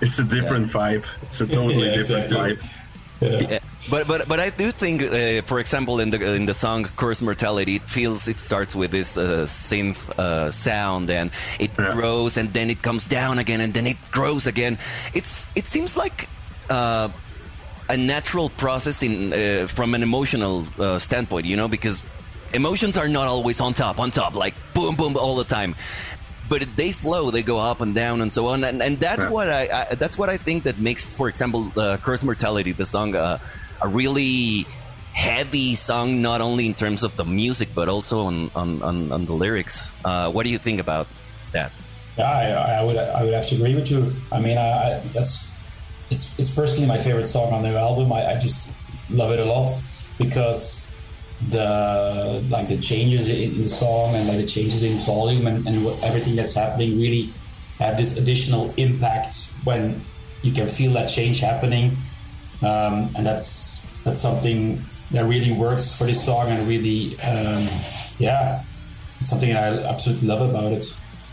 it's 0.00 0.18
a 0.18 0.24
different 0.24 0.66
yeah. 0.66 0.72
vibe. 0.72 1.04
It's 1.22 1.40
a 1.40 1.46
totally 1.46 1.88
yeah, 1.88 1.96
different 1.96 2.24
exactly. 2.24 2.54
vibe. 2.56 3.50
Yeah. 3.50 3.58
But 3.90 4.06
but 4.06 4.28
but 4.28 4.38
I 4.38 4.50
do 4.50 4.70
think, 4.70 5.02
uh, 5.02 5.42
for 5.42 5.58
example, 5.58 6.00
in 6.00 6.10
the 6.10 6.34
in 6.34 6.46
the 6.46 6.54
song 6.54 6.84
"Cursed 6.96 7.22
Mortality," 7.22 7.76
it 7.76 7.82
feels 7.82 8.28
it 8.28 8.38
starts 8.38 8.76
with 8.76 8.90
this 8.90 9.16
uh, 9.16 9.46
synth 9.46 10.08
uh, 10.18 10.50
sound, 10.50 11.10
and 11.10 11.30
it 11.58 11.70
yeah. 11.78 11.92
grows, 11.92 12.36
and 12.36 12.52
then 12.52 12.70
it 12.70 12.82
comes 12.82 13.08
down 13.08 13.38
again, 13.38 13.60
and 13.60 13.74
then 13.74 13.86
it 13.86 13.96
grows 14.12 14.46
again. 14.46 14.78
It's 15.14 15.50
it 15.56 15.66
seems 15.66 15.96
like 15.96 16.28
uh, 16.70 17.08
a 17.88 17.96
natural 17.96 18.50
process 18.50 19.02
in 19.02 19.32
uh, 19.32 19.66
from 19.66 19.94
an 19.94 20.02
emotional 20.02 20.64
uh, 20.78 20.98
standpoint, 20.98 21.46
you 21.46 21.56
know, 21.56 21.68
because 21.68 22.00
emotions 22.54 22.96
are 22.96 23.08
not 23.08 23.28
always 23.28 23.60
on 23.60 23.74
top, 23.74 23.98
on 23.98 24.10
top, 24.10 24.34
like 24.34 24.54
boom, 24.74 24.96
boom, 24.96 25.16
all 25.16 25.36
the 25.36 25.44
time 25.44 25.74
but 26.48 26.68
they 26.76 26.92
flow. 26.92 27.30
They 27.30 27.42
go 27.42 27.58
up 27.58 27.80
and 27.80 27.94
down 27.94 28.20
and 28.20 28.30
so 28.30 28.48
on, 28.48 28.62
and, 28.64 28.82
and 28.82 28.98
that's 28.98 29.22
yeah. 29.22 29.30
what 29.30 29.48
I, 29.48 29.86
I, 29.90 29.94
that's 29.94 30.18
what 30.18 30.28
I 30.28 30.36
think 30.36 30.64
that 30.64 30.78
makes, 30.78 31.10
for 31.10 31.30
example, 31.30 31.72
uh, 31.76 31.96
"Cursed 31.96 32.24
Mortality," 32.24 32.72
the 32.72 32.84
song, 32.84 33.14
uh, 33.14 33.38
a 33.80 33.88
really 33.88 34.66
heavy 35.12 35.74
song, 35.74 36.22
not 36.22 36.40
only 36.40 36.66
in 36.66 36.74
terms 36.74 37.02
of 37.02 37.16
the 37.16 37.24
music 37.24 37.68
but 37.74 37.88
also 37.88 38.24
on 38.24 38.50
on, 38.54 38.82
on, 38.82 39.12
on 39.12 39.24
the 39.26 39.32
lyrics. 39.32 39.92
Uh, 40.04 40.30
what 40.30 40.44
do 40.44 40.50
you 40.50 40.58
think 40.58 40.80
about 40.80 41.06
that? 41.52 41.72
Yeah, 42.18 42.30
I, 42.30 42.80
I, 42.80 42.84
would 42.84 42.96
I 42.96 43.24
would 43.24 43.32
have 43.32 43.46
to 43.48 43.54
agree 43.54 43.74
with 43.74 43.90
you. 43.90 44.12
I 44.30 44.40
mean, 44.40 44.58
I, 44.58 45.00
that's 45.12 45.48
it's, 46.10 46.38
it's 46.38 46.50
personally 46.50 46.86
my 46.86 46.98
favorite 46.98 47.26
song 47.26 47.52
on 47.52 47.62
the 47.62 47.78
album. 47.78 48.12
I, 48.12 48.36
I 48.36 48.38
just 48.38 48.70
love 49.08 49.32
it 49.32 49.38
a 49.38 49.44
lot 49.44 49.70
because 50.18 50.81
the 51.48 52.44
like 52.50 52.68
the 52.68 52.78
changes 52.78 53.28
in 53.28 53.58
the 53.58 53.66
song 53.66 54.14
and 54.14 54.28
like 54.28 54.38
the 54.38 54.46
changes 54.46 54.82
in 54.82 54.96
volume 54.98 55.46
and, 55.46 55.66
and 55.66 55.84
what, 55.84 56.02
everything 56.02 56.36
that's 56.36 56.54
happening 56.54 56.98
really 56.98 57.32
have 57.78 57.96
this 57.96 58.16
additional 58.16 58.72
impact 58.76 59.50
when 59.64 60.00
you 60.42 60.52
can 60.52 60.68
feel 60.68 60.92
that 60.92 61.06
change 61.06 61.40
happening 61.40 61.96
um, 62.62 63.10
and 63.16 63.26
that's 63.26 63.82
that's 64.04 64.20
something 64.20 64.82
that 65.10 65.24
really 65.24 65.52
works 65.52 65.92
for 65.92 66.04
this 66.04 66.24
song 66.24 66.48
and 66.48 66.68
really 66.68 67.18
um, 67.20 67.66
yeah 68.18 68.62
it's 69.20 69.30
something 69.30 69.52
I 69.52 69.82
absolutely 69.84 70.28
love 70.28 70.48
about 70.48 70.72
it 70.72 70.84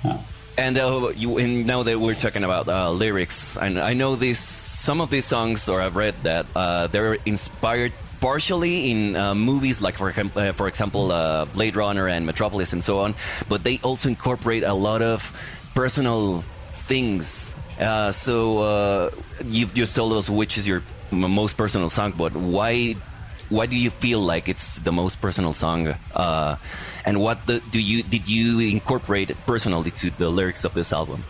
yeah. 0.04 0.22
And, 0.58 0.78
uh, 0.78 1.14
you, 1.16 1.40
now 1.48 1.84
that 1.84 2.00
we're 2.02 2.16
talking 2.16 2.44
about 2.44 2.68
uh, 2.68 2.92
lyrics, 2.92 3.56
and 3.56 3.80
I 3.80 3.94
know 3.94 4.16
this 4.16 4.40
some 4.40 5.00
of 5.00 5.10
these 5.10 5.24
songs, 5.24 5.70
or 5.70 5.80
I've 5.80 5.96
read 5.96 6.16
that 6.24 6.48
uh, 6.54 6.88
they're 6.88 7.16
inspired 7.26 7.94
partially 8.20 8.92
in 8.92 9.16
uh, 9.16 9.34
movies 9.34 9.82
like 9.82 9.96
for, 9.98 10.10
uh, 10.10 10.52
for 10.52 10.68
example 10.68 11.12
uh, 11.12 11.46
blade 11.46 11.76
runner 11.76 12.08
and 12.08 12.26
metropolis 12.26 12.74
and 12.74 12.84
so 12.84 13.00
on 13.00 13.16
but 13.48 13.64
they 13.64 13.80
also 13.84 14.10
incorporate 14.10 14.64
a 14.64 14.74
lot 14.74 15.02
of 15.02 15.34
personal 15.74 16.44
things. 16.74 17.54
Uh, 17.80 18.12
so 18.12 18.60
uh, 18.60 19.10
you've 19.46 19.74
just 19.74 19.96
told 19.96 20.12
us 20.14 20.30
which 20.30 20.58
is 20.58 20.68
your 20.68 20.84
most 21.12 21.56
personal 21.56 21.90
song 21.90 22.14
but 22.18 22.34
why 22.34 22.96
why 23.50 23.66
do 23.66 23.76
you 23.76 23.90
feel 23.90 24.22
like 24.22 24.48
it's 24.48 24.78
the 24.80 24.92
most 24.92 25.22
personal 25.22 25.54
song? 25.54 25.88
Uh, 26.14 26.56
and 27.06 27.20
what 27.20 27.48
the, 27.48 27.62
do 27.72 27.80
you 27.80 28.04
did 28.04 28.28
you 28.30 28.60
incorporate 28.60 29.34
personally 29.48 29.92
to 29.92 30.12
the 30.12 30.30
lyrics 30.30 30.64
of 30.64 30.74
this 30.74 30.94
album? 30.94 31.24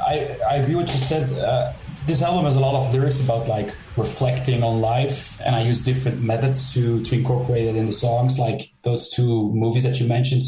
I, 0.00 0.38
I 0.48 0.54
agree 0.56 0.74
what 0.74 0.88
you 0.88 1.00
said 1.00 1.28
this 2.06 2.22
album 2.22 2.44
has 2.44 2.56
a 2.56 2.60
lot 2.60 2.74
of 2.74 2.92
lyrics 2.92 3.22
about 3.22 3.46
like 3.46 3.74
reflecting 3.96 4.62
on 4.62 4.80
life 4.80 5.40
and 5.44 5.54
i 5.54 5.62
use 5.62 5.84
different 5.84 6.20
methods 6.22 6.72
to 6.72 7.02
to 7.04 7.14
incorporate 7.14 7.66
it 7.66 7.76
in 7.76 7.86
the 7.86 7.92
songs 7.92 8.38
like 8.38 8.70
those 8.82 9.10
two 9.10 9.52
movies 9.52 9.82
that 9.82 10.00
you 10.00 10.06
mentioned. 10.08 10.42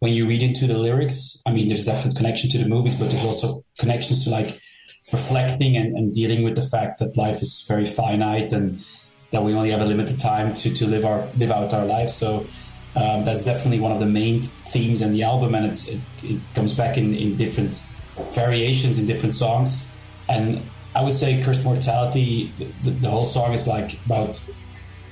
When 0.00 0.12
you 0.12 0.28
read 0.28 0.42
into 0.42 0.66
the 0.66 0.78
lyrics 0.78 1.42
i 1.46 1.52
mean 1.52 1.68
there's 1.68 1.84
definite 1.84 2.16
connection 2.16 2.50
to 2.50 2.58
the 2.58 2.68
movies 2.68 2.94
but 2.94 3.10
there's 3.10 3.24
also 3.24 3.64
connections 3.78 4.24
to 4.24 4.30
like 4.30 4.60
reflecting 5.12 5.76
and, 5.76 5.96
and 5.96 6.12
dealing 6.12 6.44
with 6.44 6.54
the 6.54 6.66
fact 6.68 7.00
that 7.00 7.16
life 7.16 7.42
is 7.42 7.64
very 7.66 7.86
finite 7.86 8.52
and 8.52 8.84
that 9.30 9.42
we 9.42 9.54
only 9.54 9.70
have 9.70 9.80
a 9.80 9.84
limited 9.84 10.18
time 10.18 10.54
to 10.54 10.72
to 10.72 10.86
live 10.86 11.04
our 11.04 11.26
live 11.36 11.50
out 11.50 11.74
our 11.74 11.84
life 11.84 12.10
so 12.10 12.46
um, 12.96 13.24
that's 13.24 13.44
definitely 13.44 13.80
one 13.80 13.92
of 13.92 14.00
the 14.00 14.06
main 14.06 14.42
themes 14.72 15.02
in 15.02 15.12
the 15.12 15.22
album 15.22 15.54
and 15.54 15.66
it, 15.66 15.98
it 16.22 16.40
comes 16.54 16.74
back 16.74 16.96
in, 16.96 17.14
in 17.14 17.36
different 17.36 17.84
variations 18.32 18.98
in 18.98 19.06
different 19.06 19.32
songs. 19.32 19.90
And 20.28 20.62
I 20.98 21.02
would 21.02 21.14
say 21.14 21.40
Cursed 21.40 21.62
Mortality, 21.62 22.52
the, 22.82 22.90
the, 22.90 23.08
whole 23.08 23.24
song 23.24 23.52
is 23.52 23.68
like 23.68 24.04
about 24.04 24.44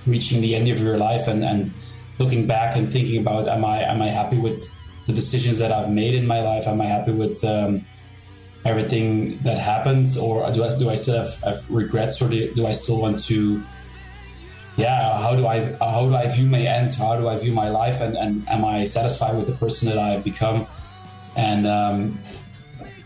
reaching 0.05 0.41
the 0.41 0.57
end 0.57 0.69
of 0.69 0.81
your 0.81 0.99
life 0.99 1.29
and, 1.29 1.45
and 1.45 1.73
looking 2.19 2.45
back 2.45 2.77
and 2.77 2.93
thinking 2.93 3.21
about 3.21 3.47
am 3.47 3.65
I 3.65 3.85
am 3.85 4.03
I 4.03 4.09
happy 4.09 4.37
with 4.37 4.69
the 5.07 5.13
decisions 5.13 5.59
that 5.59 5.71
I've 5.71 5.89
made 5.89 6.17
in 6.17 6.27
my 6.27 6.41
life? 6.41 6.67
Am 6.67 6.81
I 6.81 6.87
happy 6.87 7.13
with 7.13 7.45
um, 7.45 7.87
everything 8.65 9.39
that 9.45 9.59
happens, 9.59 10.19
or 10.19 10.51
do 10.51 10.65
I 10.65 10.77
do 10.77 10.91
I 10.91 10.97
still 10.97 11.25
have, 11.25 11.37
have 11.43 11.71
regrets, 11.71 12.21
or 12.21 12.29
do, 12.29 12.53
do, 12.53 12.67
I 12.67 12.73
still 12.73 12.99
want 13.03 13.23
to? 13.27 13.63
Yeah, 14.77 15.21
how 15.21 15.37
do 15.37 15.47
I 15.47 15.73
how 15.79 16.09
do 16.09 16.17
I 16.17 16.27
view 16.35 16.49
my 16.49 16.63
end? 16.63 16.95
How 16.95 17.17
do 17.17 17.29
I 17.29 17.39
view 17.39 17.53
my 17.53 17.69
life? 17.69 18.01
And, 18.01 18.17
and 18.17 18.49
am 18.49 18.65
I 18.65 18.87
satisfied 18.87 19.37
with 19.37 19.47
the 19.47 19.55
person 19.55 19.87
that 19.89 19.99
I 19.99 20.09
have 20.09 20.25
become? 20.25 20.67
And 21.37 21.65
um, 21.65 22.19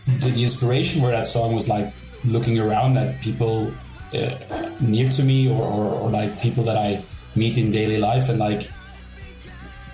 the, 0.07 0.31
the 0.31 0.43
inspiration 0.43 0.99
for 0.99 1.11
that 1.11 1.25
song 1.25 1.53
was 1.53 1.69
like 1.69 1.93
looking 2.25 2.59
around 2.59 2.97
at 2.97 3.21
people 3.21 3.73
uh, 4.13 4.35
near 4.79 5.09
to 5.09 5.23
me 5.23 5.49
or, 5.49 5.61
or, 5.61 5.85
or, 5.93 6.09
like 6.09 6.41
people 6.41 6.63
that 6.65 6.77
I 6.77 7.03
meet 7.35 7.57
in 7.57 7.71
daily 7.71 7.97
life 7.97 8.29
and 8.29 8.39
like 8.39 8.69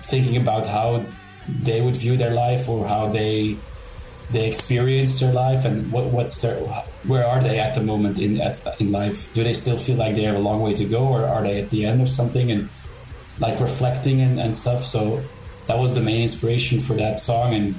thinking 0.02 0.36
about 0.36 0.66
how 0.66 1.04
they 1.48 1.80
would 1.80 1.96
view 1.96 2.16
their 2.16 2.34
life 2.34 2.68
or 2.68 2.86
how 2.86 3.08
they 3.08 3.56
they 4.30 4.46
experience 4.46 5.20
their 5.20 5.32
life 5.32 5.64
and 5.64 5.90
what 5.90 6.06
what's 6.06 6.42
their 6.42 6.56
where 7.04 7.26
are 7.26 7.40
they 7.40 7.58
at 7.58 7.74
the 7.74 7.82
moment 7.82 8.18
in 8.18 8.40
at, 8.40 8.58
in 8.80 8.92
life? 8.92 9.32
Do 9.32 9.42
they 9.42 9.54
still 9.54 9.78
feel 9.78 9.96
like 9.96 10.16
they 10.16 10.24
have 10.24 10.36
a 10.36 10.40
long 10.40 10.60
way 10.60 10.74
to 10.74 10.84
go 10.84 11.06
or 11.06 11.24
are 11.24 11.42
they 11.42 11.62
at 11.62 11.70
the 11.70 11.86
end 11.86 12.02
of 12.02 12.08
something 12.08 12.50
and 12.50 12.68
like 13.40 13.58
reflecting 13.60 14.20
and, 14.20 14.38
and 14.38 14.56
stuff? 14.56 14.84
So 14.84 15.22
that 15.66 15.78
was 15.78 15.94
the 15.94 16.00
main 16.00 16.22
inspiration 16.22 16.80
for 16.80 16.94
that 16.94 17.20
song 17.20 17.54
and 17.54 17.74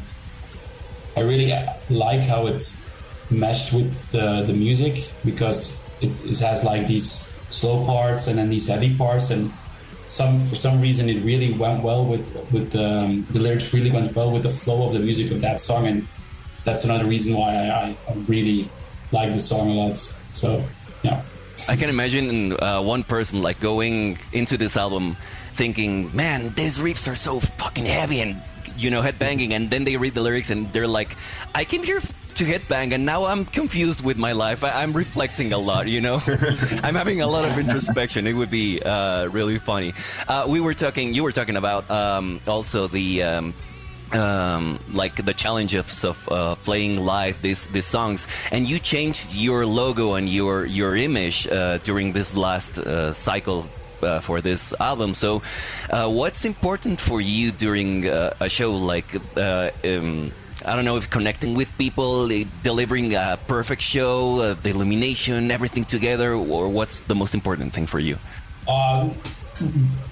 I 1.15 1.21
really 1.21 1.53
like 1.89 2.21
how 2.21 2.47
it 2.47 2.75
meshed 3.29 3.73
with 3.73 4.09
the, 4.11 4.43
the 4.43 4.53
music 4.53 5.11
because 5.23 5.77
it, 6.01 6.09
it 6.25 6.39
has 6.39 6.63
like 6.63 6.87
these 6.87 7.31
slow 7.49 7.85
parts 7.85 8.27
and 8.27 8.37
then 8.37 8.49
these 8.49 8.67
heavy 8.67 8.95
parts 8.95 9.31
and 9.31 9.51
some 10.07 10.39
for 10.47 10.55
some 10.55 10.81
reason 10.81 11.07
it 11.09 11.23
really 11.23 11.53
went 11.53 11.83
well 11.83 12.03
with 12.05 12.25
with 12.51 12.71
the, 12.71 12.83
um, 12.83 13.23
the 13.31 13.39
lyrics 13.39 13.73
really 13.73 13.91
went 13.91 14.15
well 14.15 14.31
with 14.31 14.43
the 14.43 14.49
flow 14.49 14.87
of 14.87 14.93
the 14.93 14.99
music 14.99 15.31
of 15.31 15.41
that 15.41 15.59
song 15.59 15.85
and 15.85 16.07
that's 16.63 16.83
another 16.83 17.05
reason 17.05 17.35
why 17.35 17.53
I, 17.55 17.95
I 18.09 18.13
really 18.27 18.69
like 19.11 19.33
the 19.33 19.39
song 19.39 19.69
a 19.69 19.73
lot. 19.73 19.97
So 20.33 20.63
yeah. 21.03 21.21
I 21.67 21.75
can 21.75 21.89
imagine 21.89 22.53
uh, 22.53 22.81
one 22.81 23.03
person 23.03 23.41
like 23.41 23.59
going 23.59 24.17
into 24.31 24.57
this 24.57 24.77
album 24.77 25.17
thinking 25.53 26.15
man 26.15 26.53
these 26.55 26.77
riffs 26.77 27.11
are 27.11 27.15
so 27.15 27.39
fucking 27.39 27.85
heavy 27.85 28.21
and 28.21 28.41
you 28.77 28.89
know 28.89 29.01
headbanging 29.01 29.51
and 29.51 29.69
then 29.69 29.83
they 29.83 29.97
read 29.97 30.13
the 30.13 30.21
lyrics 30.21 30.49
and 30.49 30.71
they're 30.71 30.87
like 30.87 31.17
I 31.53 31.65
came 31.65 31.83
here 31.83 31.99
to 32.39 32.45
headbang, 32.45 32.93
and 32.93 33.05
now 33.05 33.25
I'm 33.25 33.43
confused 33.43 34.01
with 34.01 34.17
my 34.17 34.31
life. 34.31 34.63
I, 34.63 34.81
am 34.83 34.93
reflecting 34.93 35.51
a 35.51 35.57
lot, 35.57 35.89
you 35.89 35.99
know. 35.99 36.21
I'm 36.83 36.95
having 36.95 37.19
a 37.19 37.27
lot 37.27 37.43
of 37.43 37.57
introspection. 37.57 38.25
It 38.27 38.31
would 38.31 38.49
be 38.49 38.81
uh, 38.81 39.27
really 39.27 39.59
funny. 39.59 39.93
Uh, 40.25 40.45
we 40.47 40.61
were 40.61 40.73
talking. 40.73 41.13
You 41.13 41.23
were 41.23 41.33
talking 41.33 41.57
about 41.57 41.89
um, 41.91 42.39
also 42.47 42.87
the. 42.87 43.23
Um, 43.23 43.53
um, 44.11 44.79
like 44.91 45.23
the 45.23 45.35
challenge 45.35 45.75
of, 45.75 45.85
of 46.03 46.29
uh, 46.31 46.55
playing 46.55 47.05
live 47.05 47.43
these 47.43 47.67
these 47.67 47.85
songs, 47.85 48.25
and 48.51 48.67
you 48.67 48.79
changed 48.79 49.35
your 49.35 49.67
logo 49.67 50.15
and 50.15 50.27
your 50.27 50.65
your 50.65 50.95
image 50.95 51.45
uh, 51.45 51.77
during 51.83 52.13
this 52.13 52.33
last 52.35 52.79
uh, 52.79 53.13
cycle 53.13 53.67
uh, 54.01 54.19
for 54.19 54.41
this 54.41 54.73
album. 54.79 55.13
So, 55.13 55.41
uh, 55.89 56.09
what's 56.09 56.45
important 56.45 56.99
for 56.99 57.21
you 57.21 57.51
during 57.51 58.07
uh, 58.07 58.33
a 58.39 58.49
show 58.49 58.75
like 58.75 59.13
uh, 59.37 59.69
um, 59.83 60.31
I 60.65 60.75
don't 60.75 60.85
know 60.85 60.97
if 60.97 61.09
connecting 61.09 61.53
with 61.53 61.75
people, 61.77 62.31
eh, 62.31 62.43
delivering 62.63 63.15
a 63.15 63.37
perfect 63.47 63.81
show, 63.81 64.41
uh, 64.41 64.53
the 64.55 64.69
illumination, 64.69 65.51
everything 65.51 65.85
together, 65.85 66.33
or 66.33 66.69
what's 66.69 66.99
the 67.01 67.15
most 67.15 67.33
important 67.33 67.73
thing 67.73 67.87
for 67.87 67.99
you? 67.99 68.17
Um, 68.67 69.15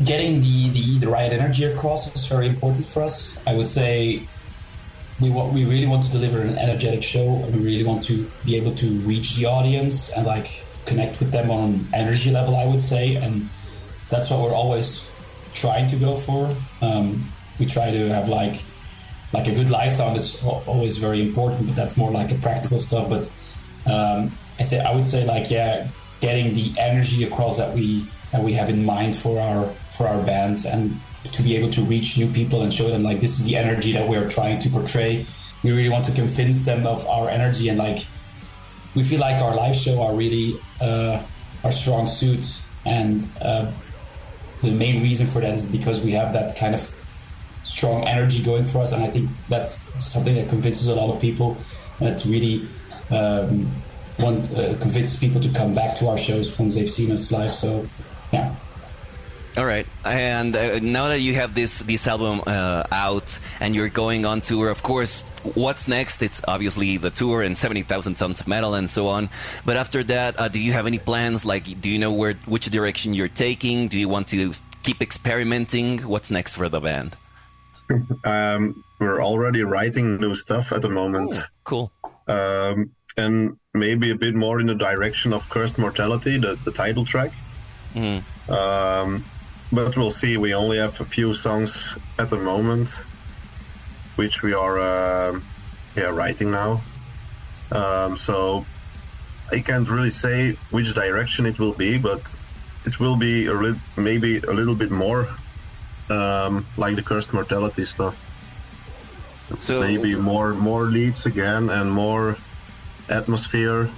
getting 0.04 0.40
the, 0.40 0.70
the, 0.70 0.98
the 1.00 1.08
right 1.08 1.32
energy 1.32 1.66
across 1.66 2.14
is 2.16 2.26
very 2.26 2.48
important 2.48 2.86
for 2.86 3.04
us. 3.04 3.40
I 3.46 3.56
would 3.56 3.68
say 3.68 4.28
we 5.20 5.30
want, 5.30 5.54
we 5.54 5.66
really 5.66 5.88
want 5.88 6.04
to 6.04 6.12
deliver 6.12 6.42
an 6.42 6.58
energetic 6.58 7.04
show. 7.04 7.26
We 7.52 7.60
really 7.60 7.84
want 7.84 8.04
to 8.06 8.30
be 8.46 8.56
able 8.56 8.76
to 8.76 8.88
reach 9.00 9.36
the 9.36 9.46
audience 9.46 10.12
and 10.12 10.26
like 10.26 10.64
connect 10.86 11.20
with 11.20 11.32
them 11.32 11.52
on 11.52 11.60
an 11.60 11.88
energy 11.94 12.32
level. 12.32 12.56
I 12.56 12.66
would 12.66 12.82
say, 12.82 13.16
and 13.16 13.50
that's 14.10 14.30
what 14.30 14.42
we're 14.42 14.56
always 14.56 15.10
trying 15.54 15.88
to 15.88 15.96
go 15.98 16.18
for. 16.18 16.56
Um, 16.82 17.32
we 17.60 17.66
try 17.66 17.92
to 17.92 18.10
have 18.10 18.30
like 18.30 18.62
like 19.34 19.48
a 19.48 19.54
good 19.54 19.70
lifestyle 19.70 20.16
is 20.16 20.44
always 20.44 20.98
very 20.98 21.22
important, 21.22 21.68
but 21.68 21.76
that's 21.76 21.98
more 21.98 22.12
like 22.12 22.32
a 22.32 22.36
practical 22.36 22.80
stuff. 22.80 23.10
But 23.10 23.30
um, 23.86 24.32
I 24.60 24.64
think 24.64 24.86
I 24.86 24.96
would 24.96 25.06
say 25.06 25.26
like 25.26 25.50
yeah, 25.50 25.90
getting 26.22 26.54
the 26.54 26.74
energy 26.78 27.24
across 27.24 27.58
that 27.58 27.76
we 27.76 28.08
that 28.32 28.44
we 28.44 28.54
have 28.54 28.70
in 28.70 28.86
mind 28.86 29.16
for 29.16 29.40
our 29.40 29.70
for 29.96 30.08
our 30.08 30.22
band 30.24 30.66
and 30.66 31.00
to 31.32 31.44
be 31.44 31.56
able 31.58 31.70
to 31.72 31.82
reach 31.82 32.18
new 32.18 32.32
people 32.32 32.62
and 32.62 32.74
show 32.74 32.90
them 32.90 33.04
like 33.04 33.20
this 33.20 33.40
is 33.40 33.46
the 33.46 33.56
energy 33.56 33.92
that 33.92 34.08
we're 34.08 34.30
trying 34.30 34.60
to 34.60 34.70
portray. 34.70 35.26
We 35.64 35.72
really 35.72 35.90
want 35.90 36.06
to 36.06 36.12
convince 36.12 36.66
them 36.66 36.88
of 36.88 37.06
our 37.08 37.30
energy 37.30 37.68
and 37.70 37.78
like 37.78 38.06
we 38.96 39.04
feel 39.04 39.20
like 39.20 39.42
our 39.42 39.56
live 39.56 39.76
show 39.76 40.02
are 40.02 40.16
really 40.16 40.60
uh, 40.80 41.22
our 41.64 41.72
strong 41.72 42.08
suit 42.08 42.62
and 42.86 43.28
uh, 43.42 43.72
the 44.62 44.72
main 44.72 45.04
reason 45.04 45.28
for 45.28 45.42
that 45.42 45.54
is 45.54 45.66
because 45.66 46.02
we 46.02 46.12
have 46.12 46.34
that 46.34 46.58
kind 46.58 46.74
of 46.74 46.90
strong 47.68 48.08
energy 48.08 48.42
going 48.42 48.66
for 48.66 48.80
us, 48.80 48.92
and 48.92 49.04
I 49.04 49.08
think 49.08 49.30
that's 49.50 49.82
something 50.04 50.36
that 50.36 50.50
convinces 50.50 50.88
a 50.88 50.96
lot 50.96 51.14
of 51.14 51.22
people. 51.22 51.58
That 52.00 52.24
really 52.26 52.68
um, 53.10 53.66
want 54.20 54.52
uh, 54.52 54.78
convinces 54.78 55.20
people 55.20 55.42
to 55.42 55.50
come 55.50 55.74
back 55.74 55.96
to 55.96 56.08
our 56.08 56.18
shows 56.18 56.58
once 56.58 56.76
they've 56.76 56.90
seen 56.90 57.12
us 57.12 57.32
live. 57.32 57.54
So, 57.54 57.88
yeah. 58.32 58.56
All 59.58 59.66
right, 59.66 59.88
and 60.06 60.56
uh, 60.56 60.78
now 60.80 61.08
that 61.08 61.20
you 61.20 61.34
have 61.34 61.56
this 61.56 61.80
this 61.80 62.08
album 62.08 62.44
uh, 62.46 62.84
out 62.92 63.40
and 63.60 63.74
you're 63.74 63.90
going 63.90 64.24
on 64.24 64.42
tour, 64.42 64.70
of 64.70 64.84
course, 64.84 65.22
what's 65.56 65.88
next? 65.88 66.22
It's 66.22 66.42
obviously 66.48 66.98
the 66.98 67.10
tour 67.10 67.42
and 67.42 67.58
seventy 67.58 67.82
thousand 67.82 68.16
tons 68.16 68.40
of 68.40 68.48
metal 68.48 68.76
and 68.76 68.88
so 68.88 69.08
on. 69.08 69.30
But 69.66 69.78
after 69.78 70.04
that, 70.04 70.40
uh, 70.40 70.48
do 70.48 70.60
you 70.60 70.74
have 70.74 70.86
any 70.86 71.00
plans? 71.00 71.44
Like, 71.44 71.82
do 71.82 71.90
you 71.90 71.98
know 71.98 72.14
where 72.14 72.36
which 72.46 72.70
direction 72.70 73.16
you're 73.16 73.30
taking? 73.34 73.88
Do 73.88 73.98
you 73.98 74.08
want 74.08 74.28
to 74.28 74.54
keep 74.84 75.02
experimenting? 75.02 76.06
What's 76.06 76.30
next 76.30 76.54
for 76.54 76.70
the 76.70 76.80
band? 76.80 77.18
Um, 78.24 78.84
we're 79.00 79.22
already 79.22 79.64
writing 79.64 80.18
new 80.18 80.36
stuff 80.36 80.72
at 80.72 80.82
the 80.82 80.90
moment. 80.90 81.36
Ooh, 81.36 81.42
cool. 81.64 81.92
Um, 82.28 82.92
and 83.16 83.58
maybe 83.74 84.12
a 84.12 84.16
bit 84.16 84.36
more 84.36 84.60
in 84.60 84.68
the 84.68 84.76
direction 84.76 85.34
of 85.34 85.50
Cursed 85.50 85.78
Mortality, 85.78 86.38
the, 86.38 86.56
the 86.64 86.72
title 86.72 87.06
track. 87.06 87.32
Mm. 87.94 88.22
Um, 88.50 89.24
but 89.72 89.98
we'll 89.98 90.12
see. 90.12 90.38
We 90.38 90.54
only 90.54 90.78
have 90.78 91.00
a 91.02 91.06
few 91.06 91.34
songs 91.34 91.98
at 92.20 92.30
the 92.30 92.38
moment, 92.38 92.90
which 94.16 94.44
we 94.44 94.54
are 94.54 94.80
uh, 94.80 95.40
yeah 95.96 96.10
writing 96.10 96.52
now. 96.52 96.82
Um, 97.72 98.16
so 98.18 98.66
I 99.52 99.60
can't 99.60 99.90
really 99.90 100.10
say 100.10 100.58
which 100.72 100.94
direction 100.94 101.46
it 101.46 101.60
will 101.60 101.74
be, 101.74 101.98
but 101.98 102.36
it 102.86 103.00
will 103.00 103.18
be 103.18 103.48
a 103.48 103.54
li- 103.54 103.80
maybe 103.98 104.38
a 104.38 104.54
little 104.54 104.76
bit 104.76 104.92
more 104.92 105.28
um, 106.10 106.66
like 106.78 106.96
the 106.96 107.02
cursed 107.02 107.34
mortality 107.34 107.84
stuff. 107.84 108.18
So 109.60 109.80
maybe 109.80 110.16
more 110.16 110.54
more 110.54 110.86
leads 110.86 111.26
again 111.26 111.70
and 111.70 111.92
more 111.92 112.38
atmosphere. 113.10 113.90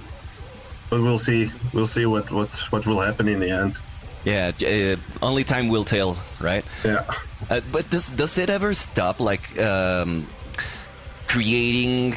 But 0.88 1.02
we'll 1.02 1.18
see. 1.18 1.50
We'll 1.72 1.86
see 1.86 2.06
what 2.06 2.30
what 2.30 2.54
what 2.70 2.86
will 2.86 3.00
happen 3.00 3.28
in 3.28 3.40
the 3.40 3.50
end. 3.50 3.78
Yeah, 4.24 4.52
uh, 4.62 4.96
only 5.22 5.44
time 5.44 5.68
will 5.68 5.84
tell, 5.84 6.18
right? 6.40 6.64
Yeah. 6.84 7.04
Uh, 7.48 7.60
but 7.72 7.88
does 7.90 8.10
does 8.10 8.38
it 8.38 8.50
ever 8.50 8.74
stop 8.74 9.18
like 9.18 9.58
um, 9.58 10.26
creating 11.26 12.14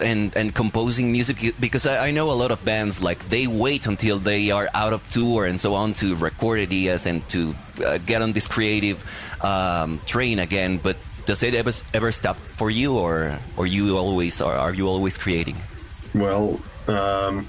and 0.00 0.34
and 0.36 0.54
composing 0.54 1.12
music? 1.12 1.54
Because 1.60 1.86
I, 1.86 2.08
I 2.08 2.10
know 2.10 2.30
a 2.30 2.36
lot 2.36 2.50
of 2.50 2.64
bands 2.64 3.02
like 3.02 3.28
they 3.28 3.46
wait 3.46 3.86
until 3.86 4.18
they 4.18 4.50
are 4.50 4.68
out 4.74 4.92
of 4.92 5.02
tour 5.10 5.44
and 5.44 5.60
so 5.60 5.74
on 5.74 5.92
to 5.94 6.14
record 6.16 6.60
ideas 6.60 7.06
and 7.06 7.26
to 7.30 7.54
uh, 7.84 7.98
get 7.98 8.22
on 8.22 8.32
this 8.32 8.46
creative 8.46 9.02
um, 9.42 10.00
train 10.06 10.38
again. 10.38 10.78
But 10.78 10.96
does 11.26 11.42
it 11.42 11.54
ever 11.54 11.72
ever 11.92 12.12
stop 12.12 12.36
for 12.36 12.70
you, 12.70 12.96
or 12.98 13.38
or 13.56 13.66
you 13.66 13.96
always 13.96 14.40
are, 14.40 14.54
are 14.56 14.74
you 14.74 14.88
always 14.88 15.18
creating? 15.18 15.56
Well, 16.14 16.60
um, 16.88 17.46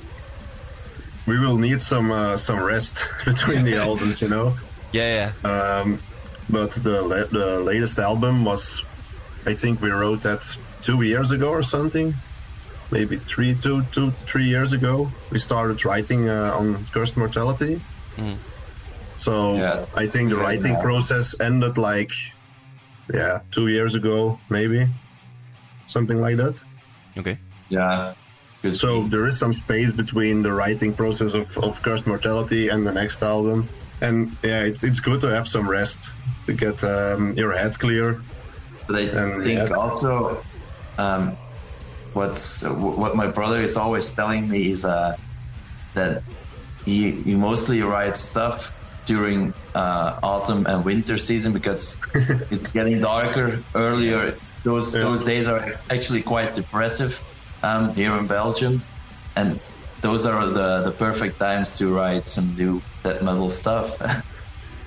we 1.28 1.40
will 1.40 1.58
need 1.58 1.82
some 1.82 2.12
uh, 2.12 2.38
some 2.38 2.64
rest 2.64 3.04
between 3.26 3.64
the 3.66 3.78
albums, 3.84 4.22
you 4.22 4.30
know. 4.30 4.56
Yeah, 4.92 5.32
yeah. 5.44 5.50
Um, 5.50 6.00
but 6.50 6.72
the 6.72 7.02
la- 7.02 7.26
the 7.26 7.60
latest 7.60 8.00
album 8.00 8.46
was, 8.46 8.84
I 9.46 9.54
think 9.56 9.82
we 9.82 9.90
wrote 9.90 10.22
that 10.24 10.46
two 10.84 11.02
years 11.02 11.32
ago 11.32 11.50
or 11.50 11.64
something, 11.64 12.14
maybe 12.92 13.18
three, 13.18 13.56
two, 13.56 13.84
two, 13.92 14.12
three 14.12 14.46
years 14.46 14.74
ago. 14.74 15.12
We 15.32 15.40
started 15.40 15.84
writing 15.86 16.30
uh, 16.30 16.56
on 16.58 16.86
Cursed 16.92 17.18
Mortality. 17.18 17.82
So 19.16 19.56
Yeah. 19.56 19.86
I 19.96 20.08
think 20.08 20.30
the 20.30 20.38
writing 20.38 20.74
yeah. 20.74 20.82
process 20.82 21.40
ended 21.40 21.78
like, 21.78 22.12
yeah, 23.14 23.40
two 23.52 23.68
years 23.68 23.96
ago, 23.96 24.40
maybe, 24.50 24.88
something 25.88 26.20
like 26.20 26.38
that. 26.38 26.56
Okay. 27.18 27.38
Yeah. 27.70 28.14
Good. 28.62 28.76
So 28.76 29.04
there 29.04 29.26
is 29.28 29.38
some 29.38 29.54
space 29.54 29.92
between 29.92 30.42
the 30.42 30.52
writing 30.52 30.94
process 30.94 31.34
of, 31.34 31.58
of 31.58 31.82
Cursed 31.82 32.08
Mortality 32.08 32.70
and 32.70 32.86
the 32.86 32.92
next 32.92 33.22
album. 33.24 33.68
And 34.02 34.36
yeah, 34.44 34.64
it's, 34.64 34.84
it's 34.84 35.00
good 35.00 35.22
to 35.22 35.28
have 35.28 35.48
some 35.48 35.68
rest 35.70 36.14
to 36.48 36.54
get 36.54 36.84
um, 36.84 37.34
your 37.38 37.54
head 37.54 37.78
clear. 37.80 38.20
But 38.88 38.96
I 38.98 39.02
And, 39.02 39.44
think 39.44 39.70
yeah. 39.70 39.76
also, 39.76 40.44
um, 40.98 41.36
what's 42.16 42.64
what 42.68 43.16
my 43.16 43.28
brother 43.28 43.62
is 43.62 43.76
always 43.78 44.08
telling 44.20 44.48
me 44.50 44.72
is 44.72 44.84
uh, 44.86 45.16
that 45.94 46.24
he, 46.86 47.12
he 47.28 47.34
mostly 47.36 47.82
writes 47.82 48.20
stuff 48.22 48.72
during 49.06 49.54
uh, 49.76 50.20
autumn 50.24 50.66
and 50.68 50.84
winter 50.86 51.18
season 51.18 51.52
because 51.54 51.98
it's 52.54 52.72
getting 52.72 53.00
darker 53.02 53.62
earlier. 53.76 54.22
Those 54.64 54.96
Yeah. 54.96 55.04
those 55.08 55.22
days 55.32 55.48
are 55.48 55.64
actually 55.96 56.24
quite 56.24 56.56
depressive 56.56 57.14
um, 57.64 57.94
here 57.94 58.14
in 58.18 58.26
Belgium, 58.28 58.82
and 59.36 59.60
those 60.02 60.26
are 60.26 60.46
the 60.60 60.70
the 60.88 60.92
perfect 61.06 61.38
times 61.40 61.78
to 61.78 61.94
write 61.94 62.28
some 62.28 62.48
new 62.56 62.82
death 63.04 63.22
metal 63.22 63.50
stuff. 63.50 63.88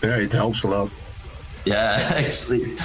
Yeah, 0.02 0.18
it 0.26 0.32
helps 0.32 0.62
a 0.62 0.68
lot. 0.68 0.90
yeah, 1.66 1.98
actually. 2.22 2.76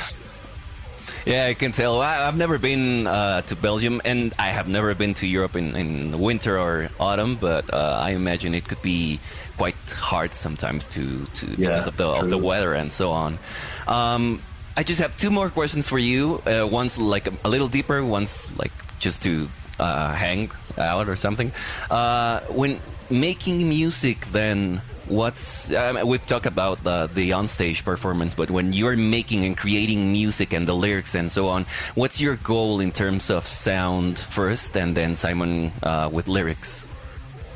Yeah, 1.26 1.46
I 1.46 1.54
can 1.54 1.72
tell. 1.72 2.02
I, 2.02 2.28
I've 2.28 2.36
never 2.38 2.58
been 2.58 3.08
uh, 3.08 3.42
to 3.44 3.56
Belgium, 3.56 4.02
and 4.04 4.34
I 4.38 4.50
have 4.50 4.68
never 4.68 4.94
been 4.94 5.14
to 5.16 5.28
Europe 5.28 5.56
in, 5.56 5.76
in 5.76 6.20
winter 6.20 6.60
or 6.60 6.90
autumn. 7.00 7.36
But 7.36 7.74
uh, 7.74 8.00
I 8.02 8.12
imagine 8.12 8.54
it 8.54 8.66
could 8.68 8.82
be 8.82 9.20
quite 9.56 9.76
hard 9.92 10.34
sometimes 10.34 10.88
to, 10.88 11.26
to 11.26 11.46
because 11.46 11.88
of 11.88 11.96
the 11.96 12.08
of 12.08 12.30
the 12.30 12.38
weather 12.38 12.74
and 12.74 12.92
so 12.92 13.12
on. 13.12 13.40
Um, 13.88 14.42
I 14.76 14.84
just 14.84 15.00
have 15.00 15.16
two 15.16 15.30
more 15.30 15.50
questions 15.50 15.88
for 15.88 16.00
you. 16.00 16.42
Uh, 16.46 16.68
one's 16.70 16.98
like 16.98 17.28
a, 17.28 17.34
a 17.46 17.50
little 17.50 17.68
deeper. 17.68 18.04
One's 18.04 18.50
like 18.58 18.72
just 19.00 19.24
to 19.24 19.48
uh, 19.80 20.14
hang 20.14 20.52
out 20.78 21.08
or 21.08 21.16
something. 21.16 21.52
Uh, 21.90 22.42
when 22.50 22.80
making 23.10 23.70
music, 23.70 24.26
then 24.28 24.82
what's 25.08 25.72
um, 25.74 26.08
we've 26.08 26.26
talked 26.26 26.46
about 26.46 26.84
the 26.84 27.10
the 27.13 27.32
onstage 27.32 27.84
performance, 27.84 28.36
but 28.36 28.50
when 28.50 28.74
you're 28.74 28.96
making 28.96 29.46
and 29.46 29.58
creating 29.58 30.12
music 30.12 30.54
and 30.54 30.68
the 30.68 30.76
lyrics 30.76 31.16
and 31.16 31.32
so 31.32 31.48
on, 31.48 31.66
what's 31.96 32.22
your 32.22 32.36
goal 32.38 32.80
in 32.80 32.92
terms 32.92 33.30
of 33.30 33.46
sound 33.46 34.20
first, 34.20 34.76
and 34.78 34.96
then 34.96 35.16
Simon 35.16 35.72
uh, 35.84 36.10
with 36.12 36.28
lyrics? 36.28 36.88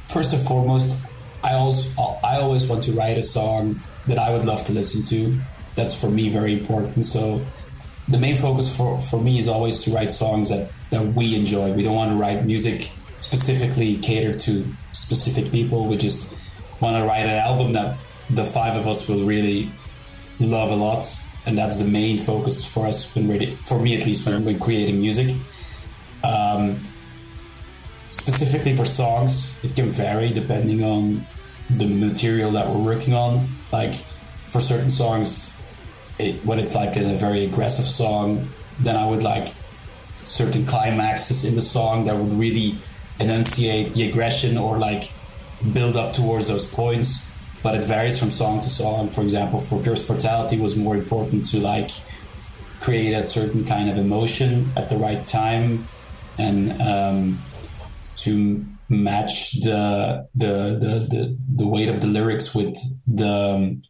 First 0.08 0.34
and 0.34 0.46
foremost, 0.48 0.98
I 1.44 1.54
always 1.54 1.98
I 1.98 2.38
always 2.38 2.66
want 2.68 2.84
to 2.84 2.92
write 2.94 3.18
a 3.18 3.24
song 3.24 3.80
that 4.08 4.18
I 4.18 4.32
would 4.32 4.46
love 4.46 4.66
to 4.66 4.74
listen 4.74 5.04
to. 5.04 5.38
That's 5.76 5.94
for 5.94 6.10
me 6.10 6.30
very 6.30 6.54
important. 6.54 7.06
So 7.06 7.42
the 8.08 8.18
main 8.18 8.38
focus 8.38 8.74
for, 8.76 9.00
for 9.00 9.22
me 9.22 9.38
is 9.38 9.48
always 9.48 9.84
to 9.84 9.92
write 9.92 10.12
songs 10.12 10.50
that, 10.50 10.72
that 10.90 11.06
we 11.14 11.36
enjoy. 11.36 11.74
We 11.74 11.84
don't 11.84 11.96
want 11.96 12.12
to 12.12 12.18
write 12.18 12.46
music 12.46 12.90
specifically 13.20 13.98
catered 13.98 14.40
to 14.40 14.66
specific 14.94 15.52
people. 15.52 15.88
We 15.88 15.98
just 15.98 16.34
want 16.80 16.98
to 16.98 17.04
write 17.08 17.26
an 17.26 17.30
album 17.30 17.74
that 17.74 17.98
the 18.30 18.44
five 18.44 18.76
of 18.76 18.88
us 18.88 19.08
will 19.08 19.26
really 19.26 19.72
love 20.40 20.72
a 20.72 20.76
lot. 20.76 21.06
And 21.46 21.58
that's 21.58 21.80
the 21.80 21.90
main 21.90 22.20
focus 22.20 22.66
for 22.66 22.86
us 22.86 23.16
when 23.16 23.28
we're, 23.28 23.56
for 23.58 23.80
me 23.80 23.98
at 23.98 24.06
least, 24.06 24.28
when 24.28 24.44
we're 24.44 24.60
creating 24.60 25.00
music. 25.00 25.36
Um, 26.24 26.82
specifically 28.12 28.76
for 28.76 28.86
songs, 28.86 29.58
it 29.64 29.76
can 29.76 29.92
vary 29.92 30.30
depending 30.30 30.84
on 30.84 31.26
the 31.70 31.88
material 31.88 32.52
that 32.52 32.68
we're 32.70 32.84
working 32.84 33.14
on. 33.14 33.48
Like 33.72 33.96
for 34.52 34.60
certain 34.60 34.90
songs, 34.90 35.58
it, 36.20 36.44
when 36.46 36.60
it's 36.60 36.76
like 36.76 36.98
a 36.98 37.14
very 37.16 37.46
aggressive 37.46 37.86
song, 37.86 38.50
then 38.80 38.96
I 38.96 39.10
would 39.10 39.24
like 39.24 39.54
certain 40.24 40.66
climaxes 40.66 41.46
in 41.46 41.56
the 41.56 41.62
song 41.62 42.06
that 42.06 42.16
would 42.16 42.34
really 42.34 42.78
enunciate 43.20 43.94
the 43.94 44.10
aggression 44.10 44.58
or 44.58 44.78
like 44.78 45.12
build 45.74 45.96
up 45.96 46.14
towards 46.14 46.48
those 46.48 46.66
points. 46.66 47.26
But 47.64 47.76
it 47.76 47.86
varies 47.86 48.20
from 48.20 48.32
song 48.32 48.62
to 48.62 48.70
song. 48.70 49.10
For 49.10 49.22
example, 49.22 49.60
for 49.62 49.82
Cursed 49.82 50.08
Mortality 50.08 50.60
was 50.60 50.76
more 50.76 50.96
important 50.96 51.50
to 51.52 51.60
like 51.60 51.92
create 52.80 53.14
a 53.14 53.24
certain 53.24 53.66
kind 53.66 53.90
of 53.90 53.98
emotion 53.98 54.72
at 54.76 54.90
the 54.90 54.98
right 54.98 55.26
time 55.28 55.88
and 56.38 56.80
um, 56.82 57.40
to 58.18 58.64
match 58.90 59.54
the, 59.54 60.28
the 60.36 60.78
the 60.80 61.08
the 61.10 61.38
the 61.56 61.68
weight 61.68 61.90
of 61.90 62.00
the 62.00 62.08
lyrics 62.08 62.56
with 62.56 62.78
the 63.08 63.28
um, 63.28 63.82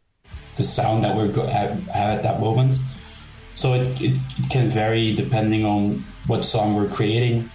the 0.55 0.63
sound 0.63 1.03
that 1.03 1.15
we're 1.15 1.27
go- 1.27 1.45
have 1.45 1.87
at 1.89 2.23
that 2.23 2.39
moment. 2.39 2.79
So 3.55 3.73
it, 3.73 4.01
it, 4.01 4.13
it 4.37 4.49
can 4.49 4.69
vary 4.69 5.15
depending 5.15 5.65
on 5.65 6.05
what 6.27 6.45
song 6.45 6.75
we're 6.75 6.89
creating. 6.89 7.49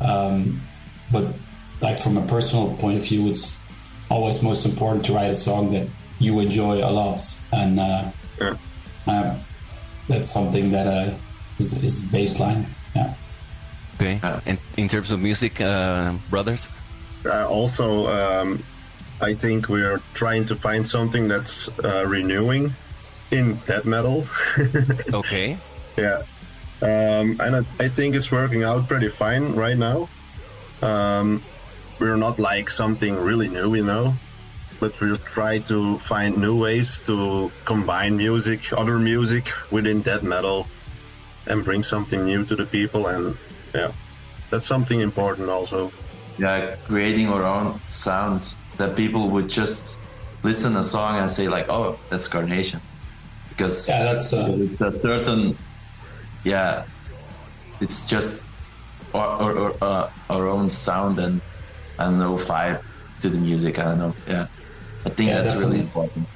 Um, 0.00 0.60
but 1.10 1.26
like 1.80 1.98
from 2.00 2.16
a 2.16 2.26
personal 2.26 2.74
point 2.76 2.98
of 2.98 3.04
view, 3.04 3.28
it's 3.28 3.56
always 4.10 4.42
most 4.42 4.64
important 4.64 5.04
to 5.06 5.12
write 5.12 5.30
a 5.30 5.34
song 5.34 5.72
that 5.72 5.86
you 6.18 6.40
enjoy 6.40 6.76
a 6.78 6.90
lot, 6.90 7.20
and 7.52 7.78
uh, 7.80 8.10
Yeah. 8.40 8.56
uh, 9.06 9.34
that's 10.08 10.30
something 10.30 10.70
that 10.72 10.86
uh, 10.86 11.12
is, 11.58 11.82
is 11.84 12.00
baseline. 12.08 12.66
Yeah. 12.94 13.14
Okay. 13.96 14.20
And 14.46 14.58
in 14.76 14.88
terms 14.88 15.10
of 15.10 15.20
music, 15.20 15.60
uh, 15.60 16.12
brothers. 16.30 16.68
Uh, 17.24 17.46
also, 17.48 18.06
um, 18.08 18.62
I 19.20 19.34
think 19.34 19.68
we're 19.68 20.00
trying 20.14 20.44
to 20.46 20.54
find 20.54 20.86
something 20.86 21.28
that's 21.28 21.68
uh, 21.80 22.04
renewing 22.06 22.74
in 23.30 23.56
death 23.66 23.84
metal. 23.84 24.26
Okay. 25.12 25.56
yeah. 25.96 26.22
Um, 26.82 27.40
and 27.40 27.56
I, 27.56 27.62
I 27.80 27.88
think 27.88 28.14
it's 28.14 28.30
working 28.30 28.62
out 28.62 28.86
pretty 28.86 29.08
fine 29.08 29.54
right 29.54 29.76
now. 29.76 30.08
Um, 30.82 31.42
we're 31.98 32.16
not 32.16 32.38
like 32.38 32.70
something 32.70 33.16
really 33.16 33.48
new, 33.48 33.74
you 33.74 33.84
know, 33.84 34.14
but 34.80 34.98
we 35.00 35.16
try 35.18 35.58
to 35.58 35.98
find 35.98 36.36
new 36.36 36.58
ways 36.60 37.00
to 37.00 37.50
combine 37.64 38.16
music, 38.16 38.72
other 38.72 38.98
music 38.98 39.50
within 39.70 40.02
death 40.02 40.22
metal, 40.22 40.66
and 41.46 41.64
bring 41.64 41.82
something 41.82 42.24
new 42.24 42.44
to 42.44 42.56
the 42.56 42.66
people. 42.66 43.06
And 43.06 43.36
yeah, 43.74 43.92
that's 44.50 44.66
something 44.66 45.00
important 45.00 45.48
also. 45.48 45.90
yeah, 46.38 46.76
creating 46.84 47.28
our 47.28 47.44
own 47.44 47.80
sounds 47.88 48.56
that 48.76 48.94
people 48.94 49.30
would 49.30 49.48
just 49.48 49.98
listen 50.42 50.72
to 50.72 50.80
a 50.80 50.82
song 50.82 51.18
and 51.18 51.30
say 51.30 51.48
like, 51.48 51.66
"Oh, 51.68 51.98
that's 52.10 52.28
Carnation," 52.28 52.80
because 53.48 53.88
Yeah, 53.88 54.02
that's, 54.12 54.32
uh, 54.32 54.52
it's 54.52 54.80
a 54.80 54.92
certain, 55.00 55.56
yeah, 56.44 56.84
it's 57.80 58.06
just 58.06 58.42
our 59.14 59.28
our, 59.40 59.58
our, 59.58 59.72
uh, 59.80 60.10
our 60.28 60.46
own 60.46 60.68
sound 60.68 61.18
and 61.18 61.40
I 61.98 62.04
don't 62.04 62.18
know 62.18 62.36
vibe 62.36 62.82
to 63.20 63.28
the 63.28 63.38
music. 63.38 63.78
I 63.78 63.84
don't 63.84 63.98
know. 63.98 64.14
Yeah, 64.28 64.46
I 65.04 65.10
think 65.10 65.30
Yeah, 65.30 65.42
that's 65.42 65.56
really 65.56 65.80
important. 65.80 66.26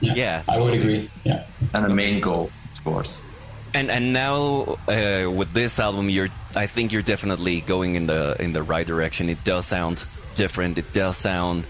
Yeah, 0.00 0.14
Yeah. 0.14 0.42
I 0.48 0.58
would 0.58 0.74
agree. 0.74 1.10
Yeah. 1.24 1.44
and 1.74 1.84
the 1.84 1.94
main 1.94 2.20
goal, 2.20 2.50
of 2.72 2.84
course. 2.84 3.22
And 3.74 3.90
and 3.90 4.12
now 4.12 4.78
uh, 4.88 5.30
with 5.30 5.52
this 5.52 5.78
album, 5.78 6.10
you're 6.10 6.28
I 6.56 6.66
think 6.66 6.90
you're 6.92 7.02
definitely 7.02 7.60
going 7.60 7.94
in 7.94 8.06
the 8.06 8.34
in 8.40 8.52
the 8.52 8.62
right 8.62 8.86
direction. 8.86 9.28
It 9.28 9.44
does 9.44 9.66
sound 9.66 10.04
different. 10.34 10.78
It 10.78 10.92
does 10.92 11.16
sound 11.16 11.66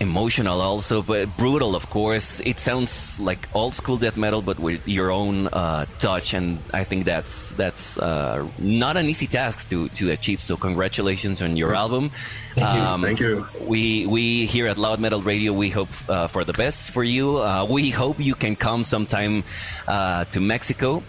emotional 0.00 0.62
also, 0.62 1.02
but 1.02 1.36
brutal, 1.36 1.76
of 1.76 1.90
course. 1.90 2.40
It 2.40 2.58
sounds 2.58 3.20
like 3.20 3.48
old 3.54 3.74
school 3.74 3.98
death 3.98 4.16
metal, 4.16 4.40
but 4.42 4.58
with 4.58 4.88
your 4.88 5.10
own 5.10 5.46
uh, 5.48 5.84
touch, 5.98 6.32
and 6.34 6.58
I 6.72 6.84
think 6.84 7.04
that's 7.04 7.50
that's 7.50 7.98
uh, 7.98 8.48
not 8.58 8.96
an 8.96 9.08
easy 9.08 9.26
task 9.26 9.68
to 9.68 9.88
to 9.90 10.10
achieve. 10.10 10.40
So 10.40 10.56
congratulations 10.56 11.42
on 11.42 11.56
your 11.56 11.74
album. 11.74 12.10
Thank 12.54 12.74
you. 12.74 12.80
Um, 12.80 13.02
Thank 13.02 13.20
you. 13.20 13.46
We 13.66 14.06
we 14.06 14.46
here 14.46 14.66
at 14.66 14.78
Loud 14.78 15.00
Metal 15.00 15.20
Radio 15.20 15.52
we 15.52 15.68
hope 15.68 15.90
uh, 16.08 16.26
for 16.26 16.44
the 16.44 16.54
best 16.54 16.90
for 16.90 17.04
you. 17.04 17.38
Uh, 17.38 17.66
we 17.68 17.90
hope 17.90 18.18
you 18.18 18.34
can 18.34 18.56
come 18.56 18.82
sometime 18.82 19.44
uh, 19.86 20.24
to 20.32 20.40
Mexico. 20.40 21.02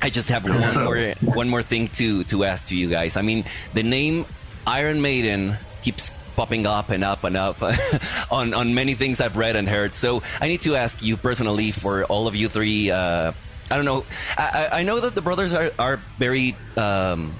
I 0.00 0.08
just 0.08 0.28
have 0.30 0.48
one 0.48 0.84
more 0.84 1.14
one 1.34 1.48
more 1.48 1.62
thing 1.62 1.88
to 1.98 2.24
to 2.24 2.44
ask 2.44 2.66
to 2.66 2.76
you 2.76 2.88
guys. 2.88 3.16
I 3.16 3.22
mean, 3.22 3.44
the 3.74 3.82
name 3.82 4.24
Iron 4.66 5.02
Maiden 5.02 5.56
keeps 5.82 6.10
popping 6.40 6.64
up 6.66 6.88
and 6.88 7.04
up 7.04 7.22
and 7.24 7.36
up 7.36 7.60
on 8.30 8.54
on 8.54 8.74
many 8.74 8.94
things 8.94 9.20
I've 9.20 9.36
read 9.36 9.56
and 9.56 9.68
heard. 9.68 9.94
So 9.94 10.22
I 10.40 10.48
need 10.48 10.62
to 10.62 10.74
ask 10.74 11.02
you 11.02 11.16
personally 11.18 11.70
for 11.70 12.04
all 12.04 12.26
of 12.26 12.34
you 12.34 12.48
three. 12.48 12.90
Uh, 12.90 13.32
I 13.70 13.76
don't 13.76 13.84
know. 13.84 14.04
I, 14.38 14.68
I- 14.72 14.80
I 14.80 14.82
know 14.84 15.00
that 15.00 15.14
the 15.14 15.20
brothers 15.20 15.52
are 15.52 15.70
are 15.78 15.96
very. 16.18 16.56
Um, 16.76 17.32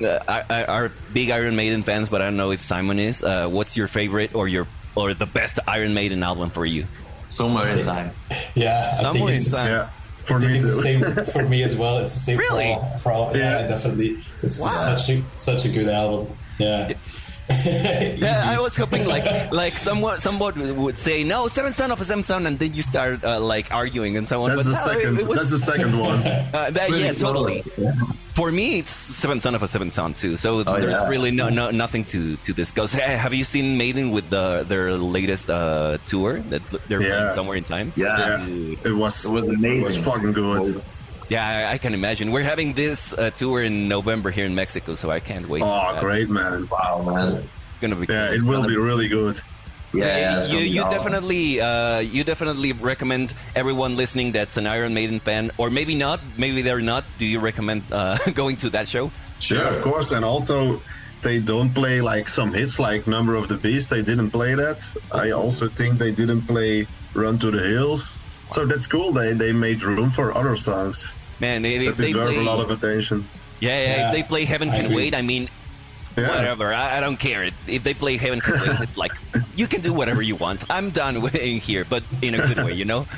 uh, 0.00 0.18
are, 0.28 0.64
are 0.68 0.92
big 1.12 1.30
Iron 1.30 1.56
Maiden 1.56 1.82
fans, 1.82 2.08
but 2.10 2.20
I 2.20 2.26
don't 2.26 2.36
know 2.36 2.50
if 2.50 2.62
Simon 2.62 2.98
is. 2.98 3.22
Uh, 3.22 3.48
what's 3.48 3.76
your 3.76 3.88
favorite 3.88 4.34
or 4.34 4.46
your 4.48 4.66
or 4.94 5.12
the 5.14 5.24
best 5.26 5.58
Iron 5.68 5.92
Maiden 5.94 6.22
album 6.22 6.48
for 6.50 6.64
you? 6.66 6.84
Somewhere 7.28 7.68
in 7.68 7.82
time. 7.84 8.10
Yeah. 8.54 8.88
I 8.98 9.02
Somewhere 9.02 9.26
think 9.28 9.30
in 9.30 9.36
it's, 9.36 9.50
time. 9.52 9.68
Yeah, 9.70 9.88
for 10.24 10.36
I 10.36 10.40
think 10.40 10.52
me 10.52 10.58
it's 10.58 10.76
the 10.76 10.82
same 10.82 11.24
for 11.32 11.42
me 11.48 11.62
as 11.62 11.76
well. 11.76 11.98
It's 11.98 12.12
the 12.14 12.20
same 12.20 12.38
Really? 12.38 12.72
for 12.74 12.80
all. 12.80 12.98
For 12.98 13.12
all 13.12 13.36
yeah. 13.36 13.60
Yeah. 13.60 13.68
definitely. 13.68 14.16
It's 14.42 14.60
Wow. 14.60 14.68
such 14.96 15.08
a 15.10 15.22
such 15.34 15.64
a 15.64 15.68
good 15.70 15.88
album. 15.88 16.28
Yeah. 16.58 16.92
Yeah, 18.16 18.42
I 18.46 18.58
was 18.60 18.76
hoping 18.76 19.06
like 19.06 19.52
like 19.52 19.72
somewhat 19.74 20.20
somewhat 20.20 20.56
would 20.56 20.98
say 20.98 21.22
no 21.24 21.46
Seventh 21.48 21.76
Son 21.76 21.90
of 21.92 22.00
a 22.00 22.04
Seventh 22.04 22.26
Son, 22.26 22.46
and 22.46 22.58
then 22.58 22.74
you 22.74 22.82
start 22.82 23.22
uh, 23.24 23.38
like 23.40 23.72
arguing 23.72 24.16
and 24.16 24.26
so 24.26 24.42
on. 24.44 24.56
That's 24.56 24.68
but 24.68 24.74
the 24.74 24.74
no, 24.74 24.92
it- 24.92 25.02
second. 25.02 25.18
it 25.20 25.26
was- 25.28 25.38
That's 25.38 25.50
the 25.50 25.58
second 25.72 25.98
one. 26.08 26.18
uh, 26.18 26.70
that, 26.72 26.90
yeah, 26.90 27.12
totally. 27.12 27.62
For 28.34 28.50
me, 28.52 28.80
it's 28.80 28.90
Seventh 28.90 29.42
Son 29.42 29.54
of 29.54 29.62
a 29.62 29.68
Seventh 29.68 29.92
Son 29.94 30.12
too. 30.14 30.36
So 30.36 30.58
Oh, 30.66 30.80
there's 30.80 30.96
yeah. 30.96 31.08
really 31.08 31.30
no, 31.30 31.48
no 31.48 31.70
nothing 31.70 32.04
to 32.06 32.36
to 32.36 32.52
discuss. 32.52 32.92
Hey, 32.92 33.16
have 33.24 33.32
you 33.32 33.44
seen 33.44 33.78
Maiden 33.78 34.10
with 34.10 34.28
the 34.28 34.64
their 34.68 34.92
latest 34.94 35.48
uh, 35.48 35.98
tour 36.08 36.40
that 36.50 36.62
they're 36.88 37.00
Yeah. 37.00 37.08
playing 37.16 37.30
somewhere 37.34 37.56
in 37.56 37.64
time? 37.64 37.92
Yeah. 37.96 38.44
Yeah, 38.44 38.74
it 38.90 38.92
was. 38.92 39.24
It 39.24 39.32
was 39.32 39.44
It 39.48 39.54
amazing. 39.54 39.82
was 39.82 39.96
fucking 39.96 40.32
good. 40.32 40.82
Yeah, 41.28 41.70
I, 41.72 41.78
can 41.78 41.92
imagine. 41.94 42.30
We're 42.30 42.44
having 42.44 42.72
this 42.74 43.12
uh, 43.12 43.30
tour 43.30 43.62
in 43.62 43.88
November 43.88 44.30
here 44.30 44.46
in 44.46 44.54
Mexico, 44.54 44.94
so 44.94 45.10
I 45.10 45.20
can't 45.20 45.48
wait. 45.48 45.62
Oh, 45.64 45.96
great, 46.00 46.28
man. 46.28 46.68
Wow, 46.70 47.02
man. 47.02 47.34
It's 47.36 47.80
gonna 47.80 47.96
be. 47.96 48.06
Yeah, 48.08 48.32
it 48.32 48.44
will 48.44 48.66
be 48.66 48.76
really 48.76 49.08
good. 49.08 49.40
Yeah, 49.92 50.38
it's 50.38 50.50
you, 50.50 50.58
you 50.58 50.82
awesome. 50.82 50.98
definitely 50.98 51.60
uh, 51.60 52.00
you 52.00 52.24
definitely 52.24 52.72
recommend 52.72 53.34
everyone 53.54 53.96
listening 53.96 54.32
that's 54.32 54.56
an 54.56 54.66
Iron 54.66 54.94
Maiden 54.94 55.20
fan, 55.20 55.50
or 55.58 55.70
maybe 55.70 55.94
not, 55.94 56.20
maybe 56.36 56.62
they're 56.62 56.80
not. 56.80 57.04
Do 57.18 57.26
you 57.26 57.40
recommend 57.40 57.82
uh, 57.90 58.18
going 58.34 58.56
to 58.58 58.70
that 58.70 58.88
show? 58.88 59.10
Yeah, 59.40 59.74
of 59.74 59.82
course. 59.82 60.12
And 60.12 60.24
also, 60.24 60.80
they 61.22 61.40
don't 61.40 61.72
play 61.72 62.00
like 62.00 62.28
some 62.28 62.52
hits 62.52 62.78
like 62.78 63.06
Number 63.06 63.34
of 63.34 63.48
the 63.48 63.56
Beast. 63.56 63.90
They 63.90 64.02
didn't 64.02 64.30
play 64.30 64.54
that. 64.54 64.84
I 65.12 65.30
also 65.30 65.68
think 65.68 65.98
they 65.98 66.10
didn't 66.10 66.42
play 66.42 66.86
Run 67.14 67.38
to 67.38 67.50
the 67.50 67.62
Hills. 67.62 68.18
So 68.50 68.64
that's 68.66 68.86
cool. 68.86 69.12
They 69.12 69.32
they 69.32 69.52
made 69.52 69.82
room 69.82 70.10
for 70.10 70.36
other 70.36 70.56
songs 70.56 71.12
Man, 71.40 71.64
if, 71.64 71.82
if 71.82 71.96
that 71.96 72.02
they 72.02 72.06
deserve 72.08 72.28
play, 72.28 72.38
a 72.38 72.42
lot 72.42 72.60
of 72.60 72.70
attention. 72.70 73.28
yeah, 73.60 73.70
yeah, 73.70 73.84
Yeah, 73.96 74.06
if 74.08 74.12
they 74.14 74.22
play 74.22 74.44
Heaven 74.44 74.70
Can 74.70 74.86
agree. 74.86 74.96
Wait, 74.96 75.14
I 75.14 75.22
mean, 75.22 75.48
Yeah. 76.16 76.28
whatever. 76.30 76.72
I, 76.72 76.96
I 76.96 77.00
don't 77.00 77.18
care. 77.18 77.50
If 77.66 77.82
they 77.82 77.92
play 77.92 78.16
Heaven 78.16 78.40
Can 78.40 78.54
Wait, 78.60 78.80
it's 78.88 78.96
like 79.04 79.12
you 79.56 79.66
can 79.66 79.80
do 79.82 79.92
whatever 79.92 80.22
you 80.22 80.36
want. 80.36 80.64
I'm 80.70 80.90
done 80.90 81.20
with 81.20 81.34
in 81.34 81.58
here, 81.60 81.84
but 81.84 82.02
in 82.22 82.34
a 82.34 82.46
good 82.46 82.56
way, 82.64 82.72
you 82.72 82.84
know. 82.86 83.06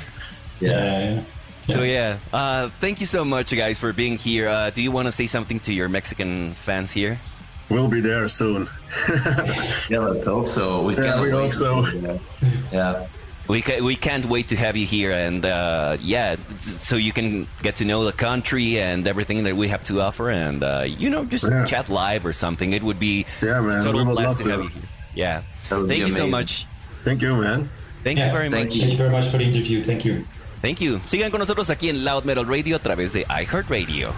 Yeah. 0.59 1.21
So 1.69 1.83
yeah, 1.83 2.17
uh, 2.33 2.67
thank 2.81 2.99
you 2.99 3.05
so 3.05 3.23
much, 3.23 3.55
guys, 3.55 3.77
for 3.79 3.93
being 3.93 4.17
here. 4.17 4.49
Uh, 4.49 4.71
do 4.71 4.81
you 4.81 4.91
want 4.91 5.05
to 5.07 5.11
say 5.13 5.27
something 5.27 5.59
to 5.61 5.71
your 5.71 5.87
Mexican 5.87 6.51
fans 6.55 6.91
here? 6.91 7.17
We'll 7.69 7.87
be 7.87 8.01
there 8.01 8.27
soon. 8.27 8.67
Yeah, 9.89 9.99
let's 9.99 10.25
hope 10.25 10.47
so. 10.49 10.81
We 10.83 10.97
Yeah, 10.97 11.21
we 11.21 11.29
hope 11.29 11.53
so. 11.53 11.85
to- 11.85 12.19
Yeah. 12.73 13.05
We 13.49 13.63
ca- 13.63 13.81
we 13.81 13.95
can't 13.95 14.25
wait 14.27 14.49
to 14.49 14.55
have 14.55 14.77
you 14.77 14.85
here, 14.85 15.11
and 15.11 15.43
uh, 15.43 15.97
yeah, 16.01 16.35
so 16.81 16.97
you 16.97 17.11
can 17.11 17.47
get 17.63 17.77
to 17.77 17.85
know 17.85 18.05
the 18.05 18.11
country 18.13 18.79
and 18.79 19.07
everything 19.07 19.43
that 19.45 19.55
we 19.57 19.69
have 19.69 19.83
to 19.85 20.01
offer, 20.01 20.29
and 20.29 20.61
uh, 20.61 20.85
you 20.85 21.09
know, 21.09 21.25
just 21.25 21.45
Yeah. 21.45 21.65
chat 21.65 21.89
live 21.89 22.27
or 22.27 22.33
something. 22.33 22.73
It 22.73 22.83
would 22.83 22.99
be 22.99 23.25
Yeah, 23.41 23.59
man, 23.61 23.81
a 23.81 23.83
total 23.83 24.01
we 24.01 24.05
would 24.05 24.13
blast 24.13 24.27
love 24.27 24.37
to, 24.37 24.43
to. 24.43 24.49
have 24.51 24.61
you 24.61 24.69
here. 24.69 24.83
Yeah, 25.15 25.41
thank 25.67 25.87
be 25.89 25.95
you 25.97 26.11
so 26.11 26.27
much. 26.27 26.67
Thank 27.03 27.23
you, 27.23 27.35
man. 27.41 27.69
Thank 28.03 28.19
Yeah, 28.19 28.27
you 28.27 28.33
very 28.37 28.49
thank 28.51 28.67
much. 28.69 28.75
you. 28.75 28.81
Thank 28.81 28.91
you 28.93 28.97
very 28.99 29.09
much 29.09 29.27
for 29.31 29.37
the 29.39 29.45
interview. 29.45 29.81
Thank 29.83 30.05
you. 30.05 30.25
Thank 30.61 30.79
you. 30.79 30.99
Sigan 31.07 31.31
con 31.31 31.39
nosotros 31.39 31.69
aquí 31.71 31.89
en 31.89 32.03
Loud 32.05 32.25
Metal 32.25 32.45
Radio 32.45 32.75
a 32.75 32.79
través 32.79 33.13
de 33.13 33.25
iHeartRadio. 33.29 34.13